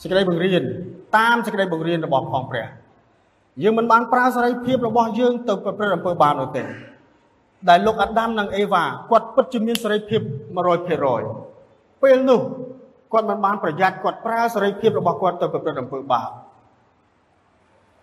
[0.02, 0.62] សេចក្តីបង្រៀន
[1.16, 2.66] តាមសេចក្តីបង្រៀនរបស់ផងព្រះ
[3.62, 6.62] យើងមិនបានប្រើសេរីភាពរបស់យើងទៅប្រព្រឹត្តអំពើបាបនោះទេ
[7.68, 10.20] ដែលលោកអាដាមនិងអេវ៉ាគាត់ពិតជាមានសេរីភាព
[10.96, 12.40] 100%ពេលនោះ
[13.12, 16.30] គាត់មិនបានប្រយ័ត្នគាត់ប្រើសេរីភាពរបស់គាត់ទៅប្រព្រឹត្តអំពើបាប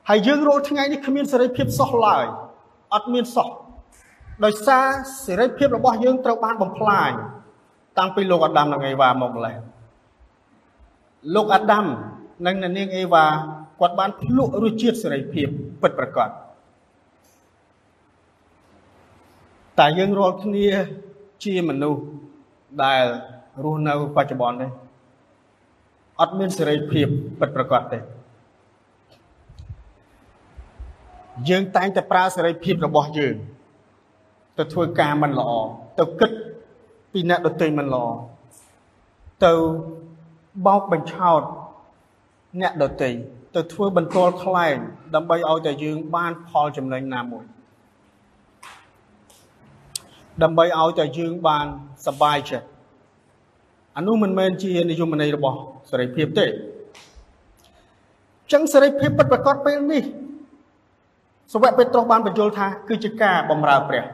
[0.09, 2.25] ហើយយើងរាល់ថ្ងៃនេះគ្មានសេរីភាពសោះឡើយ
[2.93, 3.49] អត់មានសោះ
[4.41, 4.85] ដោយសារ
[5.25, 7.11] សេរីភាពរបស់យើងត្រូវបានបំផ្លាញ
[7.97, 9.57] តាំងពីលោកអាដាមនិងអេវ៉ាមកម្លេះ
[11.35, 11.85] លោកអាដាម
[12.45, 13.25] និងនាងអេវ៉ា
[13.79, 15.47] គាត់បានភ្លក់រសជាតិសេរីភាព
[15.81, 16.29] ពិតប្រាកដ
[19.79, 20.67] តែយើងរាល់គ្នា
[21.43, 22.01] ជាមនុស្ស
[22.83, 23.03] ដែល
[23.63, 24.71] រស់នៅបច្ចុប្បន្ននេះ
[26.21, 27.07] អត់មានសេរីភាព
[27.39, 27.99] ពិតប្រាកដទេ
[31.49, 33.35] យើងតែងតែប្រើសេរីភាពរបស់យើង
[34.58, 35.50] ទៅធ្វើការមិនល្អ
[35.98, 36.30] ទៅគិត
[37.12, 38.06] ពីអ្នកដទៃមិនល្អ
[39.44, 39.52] ទៅ
[40.66, 41.42] បោកបញ្ឆោត
[42.60, 43.10] អ្នកដទៃ
[43.54, 44.76] ទៅធ្វើបន្ទាល់ខ្លែង
[45.14, 47.44] ដើម្បីឲ្យតែយើងបានផលចំណេញណាមួយ
[50.42, 51.66] ដើម្បីឲ្យតែយើងបាន
[52.06, 52.66] សบายចិត្ត
[53.96, 55.58] អានោះមិនមែនជានិយមន័យរបស់
[55.90, 56.46] សេរីភាពទេ
[58.52, 60.02] ចឹងសេរីភាពពិតប្រាកដពេលនេះ
[61.52, 64.04] សវៈពេត្រុសបានបញ្យល់ថា គឺជាការបម្រើព្រះ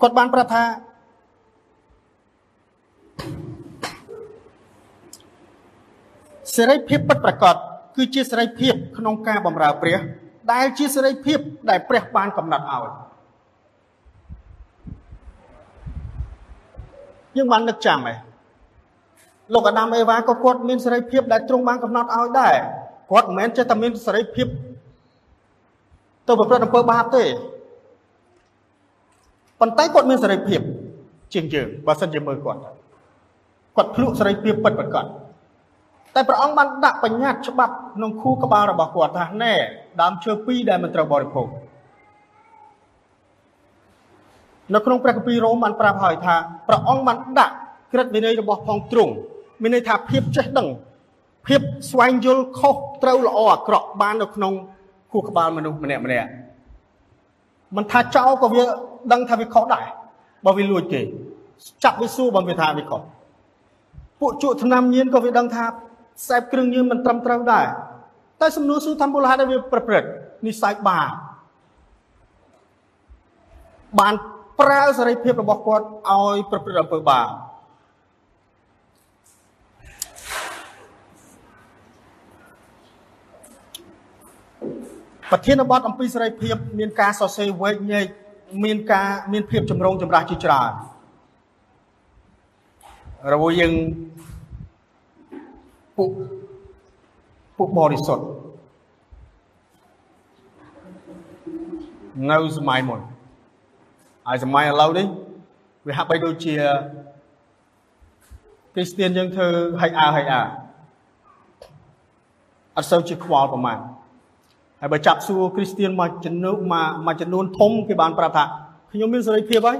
[0.00, 0.64] គាត់បានប្រាប់ថា
[6.56, 7.56] សេរីភាពពិតប្រាកដ
[7.96, 9.98] គឺជាសេរីភាពក្នុងការបម្រើព្រះ
[10.52, 11.38] ដែលជាសេរីភាព
[11.70, 12.84] ដែលព្រះបានកំណត់ឲ្យ
[17.36, 18.14] យើងបាននឹកចាំហ៎
[19.52, 22.54] លោកអាដាមអេវ៉ាក៏គាត់មានសេរីភាពដែលទ្រង់បានកំណត់ឲ្យដែរ
[23.10, 24.46] គាត់មិនមែនចេះតែមានសេរីភាព
[26.26, 27.24] ទៅប្រព្រឹត្តអំពើបាបទេ
[29.60, 30.60] ប៉ុន្តែគាត់មានសេរីភាព
[31.34, 32.60] ជាងយើងបើសិនជាមើលគាត់
[33.76, 35.04] គាត់ភ្លក់សេរីភាពពិតប្រាកដ
[36.14, 39.54] តែព្រះអង្គបានដាក់បញ្ញត្តិច្បាប់ក្នុងខួរក្បាលរបស់គាត់ថាណែ
[40.00, 41.46] ដើមឈើពីរដែលមិនត្រូវបរិភោគ
[44.74, 46.34] នៅក្នុងព្រះគម្ពីររ៉ូមបានប្រាប់ហើយថា
[46.68, 47.54] ព្រះអង្គបានដាក់
[47.92, 49.12] ក្រឹតវិន័យរបស់ផងទ្រង់
[49.62, 50.68] មានន័យថាភាពចេះដឹង
[51.46, 54.52] ភាពស្វែងយល់ខុសត្រូវល្អអាក្រក់បាននៅក្នុង
[55.12, 56.28] ខួរក្បាលមនុស្សម្នាក់ម្នាក់
[57.76, 58.62] មិនថាចោលក៏វា
[59.12, 59.86] ដឹងថាវាខុសដែរ
[60.46, 61.00] បើវាលួចគេ
[61.84, 63.00] ចាប់វាសួរបើវាថាវាខុស
[64.20, 67.66] ពួកជក់ឆ្នាំញៀនក៏វាដឹងថាខ្សែគ្រឿងញៀនមិនត្រឹមត្រូវដែរ
[68.40, 70.08] តែសំណួរសួរថាមូលហេតុដែលវាប្រព្រឹត្ត
[70.46, 71.10] និស័យបាប
[74.00, 74.14] បាន
[74.60, 77.28] ប្រើសេរីភាពរបស់គាត់ឲ្យប្រព្រឹត្តអំពើបាប
[85.30, 88.06] ប្រធានបទអំពីសេរីភាព មានការសរសេរវែកញែក
[88.64, 90.70] មានការមានភាពចម្រូងចម្រាសជាច្រើន
[93.32, 93.72] រវាងយើង
[95.96, 96.10] ពួក
[97.58, 98.24] ពួកបរិសុទ្ធ
[102.30, 103.00] នៅសម័យមុន
[104.26, 105.06] ហើយសម័យឥឡូវនេះ
[105.86, 106.54] វាហាក់បីដូចជា
[108.74, 109.48] គ្រីស្ទៀនយើងធ្វើ
[109.80, 110.42] ហិចអើហិចអើ
[112.76, 113.78] អត់សូវជាខ្វល់ប្រហែល
[114.80, 118.44] ហើយបើចាប់សួរគ្រីស្ទៀនមួយចំនួនមួយមួយចំនួនធំគេបានប្រាប់ថា
[118.92, 119.78] ខ្ញុំមានសេរីភាពហើយ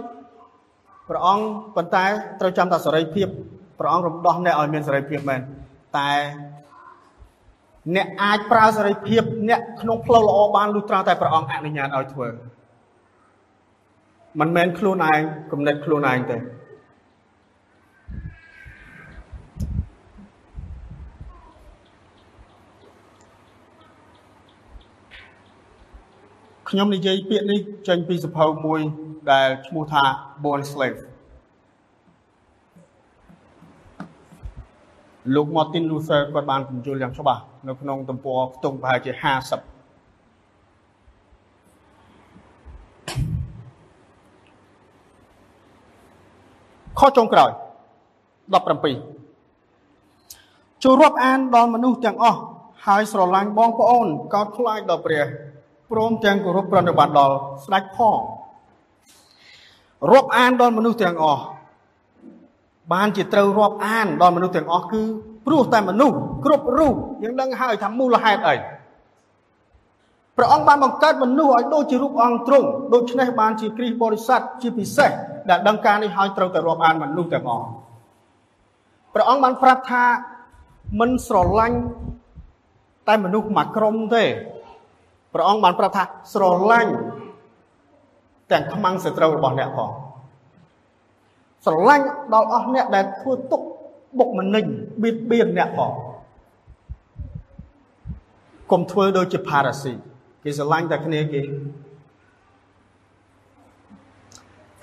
[1.09, 1.44] ព្រះអង្គ
[1.76, 2.04] ប៉ុន្តែ
[2.40, 3.28] ត្រូវចាំថាសេរីភាព
[3.78, 5.40] ព្រះអង្គរំដោះអ្នកឲ្យមានសេរីភាពមែន
[5.98, 6.11] តែ
[7.96, 12.28] អ្នកអាចប្រើសេរីភាពអ្នកក្នុងផ្លូវល្អបានលុះត្រាតែព្រះអង្គអនុញ្ញាតឲ្យធ្វើ
[14.40, 15.20] មិនមែនខ្លួនឯង
[15.52, 16.37] គំនិតខ្លួនឯងទេ
[26.70, 28.81] ខ្ញុំនិយាយពាក្យនេះចេញពីសភៅមួយ
[29.33, 30.02] ដែលឈ្មោះថា
[30.44, 31.00] Born Slave
[35.35, 39.24] លោក Martin Luther គាត់បានបញ្យល់យ៉ាងច្បាស់នៅក្នុងទំព័រខ្ទង់ប្រហែលជា50
[46.98, 47.50] ខចុងក្រោយ
[49.16, 52.38] 17ចូលរាប់អានដល់មនុស្សទាំងអស់
[52.87, 55.26] ហើយស្រឡាញ់បងប្អូនកោតខ្លាចដល់ព្រះ
[55.90, 58.20] ព្រមទាំងគោរពប្រណិប័តដល់ស្ដេចផង
[60.12, 61.42] រាប់អានដល់មនុស្សទាំងអស់
[62.92, 65.03] បានជាត្រូវរាប់អានដល់មនុស្សទាំងអស់គឺ
[65.46, 68.57] ព្រោះតែមនុស្សគ្រប់រូបយើងដឹងហើយថាមូលហេតុអី
[70.37, 75.11] ព្រះអង្គបានបង្កើតមនុស្សឲ្យដូចជារូបអង្គទ្រង់ដូច្នេះបានជាគ្រីស្ទបរិស័ទជាពិសេស
[75.51, 77.66] ដែលដឹងការនេះហើយត្រូវតែរាប់អានមនុស្សទាំងអស់
[79.14, 80.05] ព្រះអង្គបានប្រាប់ថា
[81.01, 81.79] មិនស្រឡាញ់
[83.09, 84.24] តែមនុស្សមួយក្រុមទេ
[85.37, 86.95] ព្រះអង្គបានប្រាប់ថាស្រឡាញ់
[88.53, 89.91] ទាំងខ្មាំងសត្រូវរបស់អ្នកផង
[91.64, 93.61] ស្រឡាញ់ដល់អស់អ្នកដែលធ្វើទុក
[94.18, 94.64] បុកម្នេញ
[95.03, 95.93] បៀតបៀនអ្នកផង
[98.72, 99.93] កុំធ្វើដូចជាផារ៉ាស៊ី
[100.43, 101.41] គេស្រឡាញ់តែគ្នាគេ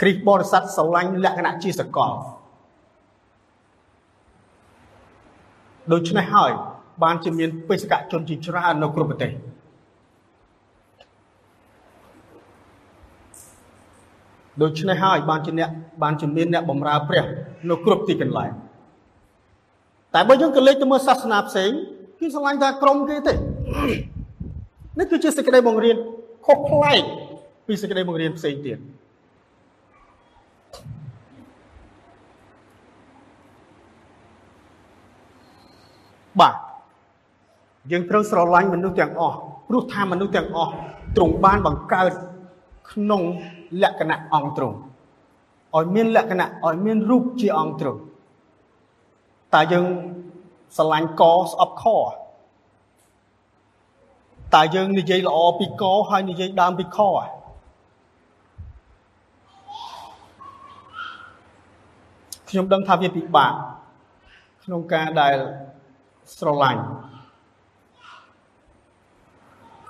[0.02, 2.12] គ្រីស្ទបរិស័ទស្រឡាញ់លក្ខណៈជាសកល
[5.92, 6.52] ដូច្នេះហើយ
[7.04, 9.32] បានជាមានបេសកជនជាច្រើននៅគ្រប់ប្រទេស
[14.62, 15.70] ដូច្នេះហើយបានជាអ្នក
[16.04, 17.24] បានជាមានអ្នកបម្រើព្រះ
[17.70, 18.52] នៅគ្រប់ទីកន្លែង
[20.14, 21.72] តែបើយើងក៏លេចទៅមើលសាសនាផ្សេង
[22.20, 23.34] គឺស្រឡាញ់ថាក្រុមគេទេ
[25.00, 25.98] នេះគឺជាសេចក្តីបង្រៀន
[26.46, 27.04] ខុសប្លែក
[27.68, 28.78] ពីសេចក្តីបង្រៀនផ្សេងទៀត
[36.42, 36.56] បាទ
[37.92, 39.38] យើងត្រូវស្រឡាញ់មនុស្សទាំងអស់
[39.70, 40.72] ព្រោះថាមនុស្សទាំងអស់
[41.16, 42.12] ទ្រង់បានបង្កើត
[42.92, 43.22] ក្នុង
[43.82, 44.78] លក្ខណៈអង្គទ្រង់
[45.76, 48.02] ឲ្យមានលក្ខណៈឲ្យមានរូបជាអង្គទ្រង់
[49.56, 49.86] តើយើង
[50.78, 51.86] ស្រឡាញ់កស្អប់ខ
[54.56, 57.00] តើយើងនិយាយល្អពីកហើយនិយាយដើមពីខ
[62.50, 63.54] ខ្ញុំដឹងថាវាពិបាក
[64.64, 65.36] ក្នុងការដែល
[66.38, 66.84] ស្រឡាញ់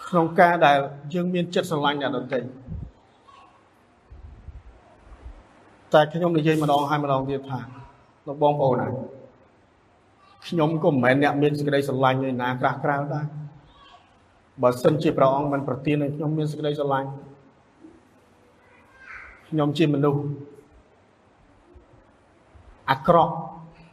[0.10, 0.78] ក្នុងការដែល
[1.14, 2.40] យើងមានចិត្តស្រឡាញ់អ្នកដទៃ
[5.94, 7.60] តែខ្ញុំនិយាយម្ដងហើយម្ដងទៀតថា
[8.28, 8.88] លោកបងប្អូនណា
[10.48, 13.26] ខ្ញុំក៏មិនមែនអ្នកមានសេចក្តីស្រឡាញ់ឯណាក្រាស់ក្រៅដែរ
[14.62, 17.10] បើសិនជាព្រះអង្គមិនប្រទានឲ្យខ្ញុំមានសេចក្តីស្រឡាញ់
[19.50, 20.22] ខ្ញុំជាមនុស្ស
[22.92, 23.34] អាក្រក់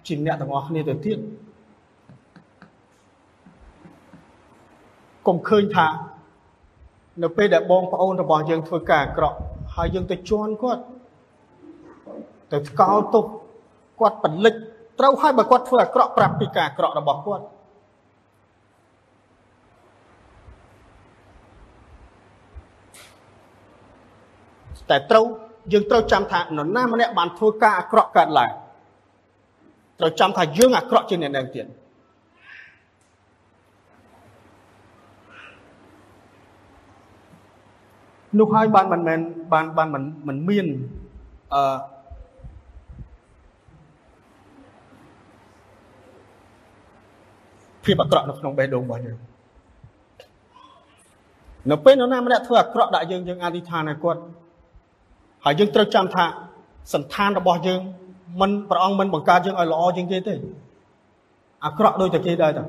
[0.08, 1.18] ជាងអ្នកទាំងអស់គ្នាទៅទៀត
[5.26, 5.88] កុំឃើញថា
[7.22, 9.36] នៅពេលដែលបងប្អូនរបស់យើងធ្វើការអាក្រក់
[9.74, 10.82] ហើយយើងទៅជន់គាត់
[12.52, 13.24] ទៅថ្កោលទោស
[14.00, 14.54] គាត់ពលិច
[14.98, 17.44] ត្រូវហើយបើគាត់ធ្វើអាក្រក់ប្រាប់ពីការអាក្រក់របស់គាត់
[24.90, 25.24] តែត្រូវ
[25.72, 28.50] យើងត្រូវចាំថានរណាម្នាក់បានធ្វើការអាក្រក់កើតឡើង
[30.00, 31.66] ត្រូវចាំថាយើងអាក្រក់ជាងអ្នកនឹងទៀត
[38.38, 39.20] នោះហើយបានមិនមែន
[39.52, 40.66] បានបានមិនមិនមាន
[41.54, 41.62] អឺ
[47.90, 49.16] ភាពអាក្រក់នៅក្នុងបេះដូងរបស់យើង
[51.70, 54.20] នៅពេលនរណាម្នាក់ធ្វើអាក្រក់ដាក់យើងយើងអធិដ្ឋានឲ្យគាត់
[55.44, 56.24] ហើយយើងត្រូវចាំថា
[56.94, 57.80] សន្តានរបស់យើង
[58.40, 60.34] មិនព្រះអង្គមិនបង្កើតយើងឲ្យល្អជាងគេទេ
[61.64, 62.64] អាក្រក់ដូចតែគេដែរតើ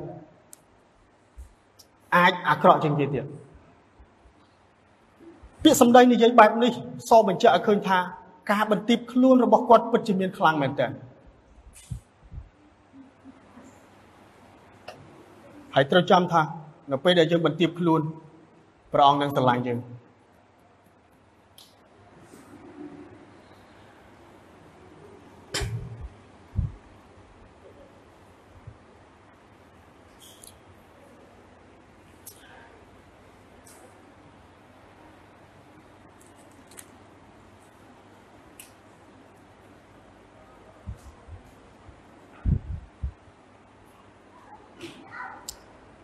[2.16, 3.26] អាចអាក្រក់ជាងគេទៀត
[5.64, 6.72] ពាក្យសម្ដីនិយាយបែបនេះ
[7.10, 7.98] សបញ្ជាក់ឲ្យឃើញថា
[8.52, 10.88] ការបន្ទាបខ្លួនរបស់គាត់ពិតជាមានខ្លាំងមែនតើ
[15.76, 16.42] ហើយត្រូវចាំថា
[16.92, 18.02] នៅពេលដែលយើងបន្ទាបខ្លួន
[18.94, 19.80] ព្រះអង្គនឹងស្រឡាញ់យើង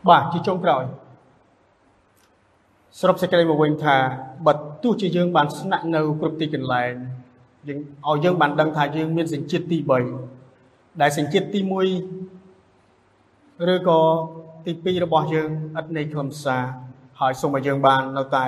[0.09, 0.83] បាទជាចុងក្រោយ
[2.99, 3.97] សរុបសេចក្តីមកវិញថា
[4.45, 4.53] បើ
[4.83, 6.91] ទោះជាយើងបានស្នាក់នៅគ្រប់ទីកន្លែង
[7.67, 9.77] យើងឲ្យយើងបានដឹងថាយើងមានសញ្ជាតិទី
[10.39, 11.71] 3ដែលសញ្ជាតិទី1
[13.73, 13.99] ឬក៏
[14.65, 15.49] ទី2របស់យើង
[15.79, 16.63] ឥតនៃខ្លឹមសារ
[17.19, 18.45] ហើយសូមឲ្យយើងបាននៅតែ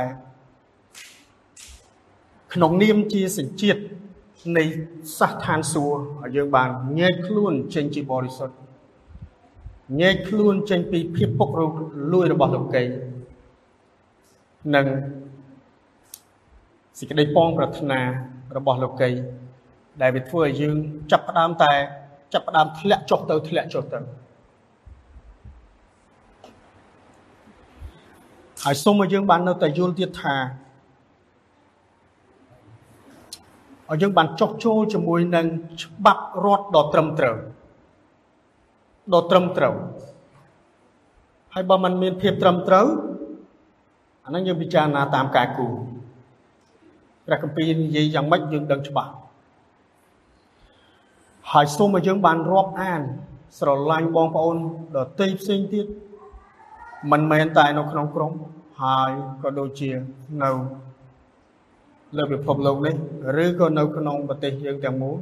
[2.54, 3.82] ក្នុងនាមជាសញ្ជាតិ
[4.58, 4.64] នៃ
[5.20, 8.56] សះឋានសួគ៌ឲ្យយើងបានញែកខ្លួនចេញជាបរិសុទ្ធ
[9.98, 11.62] ញែកខ្លួនចេញពីភាពពុករ
[12.14, 12.84] លួយរបស់លោកី
[14.76, 14.86] និង
[17.00, 18.00] សេចក្តីពងប្រាថ្នា
[18.58, 19.10] របស់លោកី
[20.02, 20.76] ដែលវាធ្វើឲ្យយើង
[21.12, 21.74] ចាប់ផ្ដើមតែ
[22.34, 24.00] ចាប់ផ្ដើមធ្លាក់ចុះទៅធ្លាក់ចុះទៅ
[28.64, 30.36] ហើយសូមឲ្យយើងបាននៅតែយល់ទៀតថា
[33.92, 35.46] ឲ្យយើងបានចុះចូលជាមួយនឹង
[35.82, 37.38] ច្បាប់រដ្ឋដ៏ត្រឹមត្រូវ
[39.14, 39.76] ដ៏ត្រឹមត្រូវ
[41.54, 42.88] ហើយបើมันមានភាពត្រឹមត្រូវ
[44.26, 45.68] អាហ្នឹងយើងពិចារណាតាមកាយគូ
[47.26, 49.12] ព្រះគម្ពីរនិយាយយ៉ាងម៉េចយើងដឹងច្បាស់
[51.52, 53.02] ហើយសូមឲ្យយើងបានរាប់អាន
[53.60, 54.58] ស្រឡាញ់បងប្អូន
[54.96, 55.86] ដទៃផ្សេងទៀត
[57.12, 58.32] មិនមែនតែនៅក្នុងក្រុម
[58.82, 59.12] ហើយ
[59.44, 59.92] ក៏ដូចជា
[60.44, 60.52] នៅ
[62.18, 62.96] លើពិភពលោកនេះ
[63.44, 65.18] ឬក៏នៅក្នុងប្រទេសយើងទាំងមូល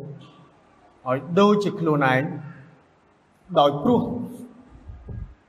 [1.07, 2.21] ឲ្យដូចជាខ្លួនឯង
[3.59, 4.01] ដោយព្រោះ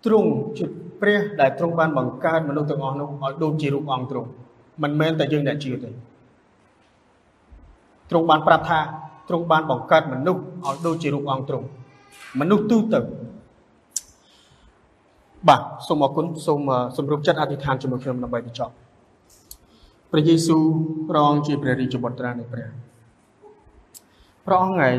[0.05, 0.65] ទ្រង់ជា
[1.01, 4.29] ព្រះដែលទ្រង់បានបង្កើតមនុស្សទាំងអស់នោះឲ្យដូចជារូបអង្គទ្រង់
[4.83, 5.91] មិនមែនតែយើងអ្នកជឿទេ
[8.11, 8.81] ទ្រង់បានប្រាប់ថា
[9.29, 11.67] ទ្រង់បានបង្កើតមនុស្សឲ្យដូចជារូបអង្គទ្រង់
[12.41, 13.01] មនុស្សទូទៅ
[15.49, 16.61] បាទសូមអរគុណសូម
[16.97, 18.75] សម្រុបចិត្តអធិដ្ឋានជាមួយខ្ញុំដើម្បីបញ្ចប់
[20.13, 20.65] ព្រះយេស៊ូវ
[21.09, 22.69] ព្រះអង្គជាព្រះរាជបុត្រានៃព្រះ
[24.47, 24.97] ព្រះអង្គឯង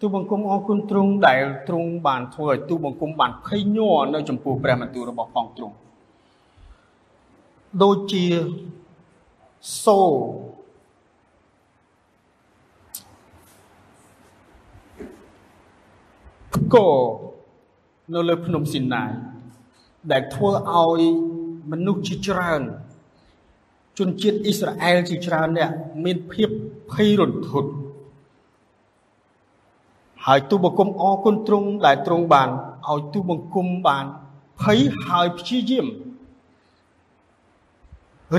[0.00, 5.76] ទូបង្គំអរគុណទ្រង់ដែលទ្រង់បានធ្វើឲ្យទូបង្គំបានភ័យញ័រនៅចំពោះព្រះបន្ទូលរបស់ផងទ្រង់
[7.82, 8.24] ដូចជា
[9.84, 10.00] សូ
[16.54, 16.96] ផ្គរ
[18.14, 19.10] នៅលើភ្នំស៊ីណាយ
[20.12, 21.00] ដែលធ្វើឲ្យ
[21.72, 22.62] មនុស្សជាច្រើន
[23.98, 25.70] ជនជាតិអ៊ីស្រាអែលជាច្រើនអ្នក
[26.04, 26.48] មានភាព
[26.92, 27.70] ភ័យរន្ធត់
[30.26, 32.48] ហើយទូបង្គំអរគុណទ្រង់ដែលទ្រង់បាន
[32.88, 34.04] ឲ្យទូបង្គំបាន
[34.62, 35.86] ភ័យហើយព្យាយាម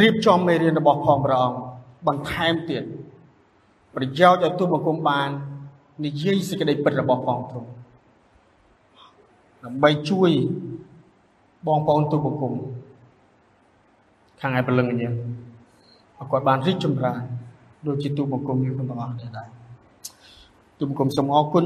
[0.01, 1.59] រៀបចំមេរៀនរបស់ផងព្រះអង្គ
[2.07, 2.83] បន្ថែមទៀត
[3.95, 5.29] ប្រយោជន៍ឲ្យទូបង្គំបាន
[6.05, 7.69] និយាយសេចក្តីពិតរបស់ផងទ្រង់
[9.63, 10.29] ដើម្បីជួយ
[11.67, 12.53] បងប្អូនទូបង្គំ
[14.41, 15.09] ខាងឯព្រលឹងអញ្ញា
[16.31, 17.21] គាត់បានរីកចម្រើន
[17.88, 19.57] ដូចជាទូបង្គំយើងទាំងអស់ដែរ
[20.82, 21.65] ជំគុំសូមអរគុណ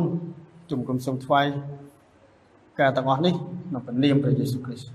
[0.72, 1.46] ជំគុំសូមថ្វាយ
[2.80, 3.34] ការទាំងអស់នេះ
[3.74, 4.90] នៅព្រះនាមព្រះយេស៊ូវគ្រីស្ទ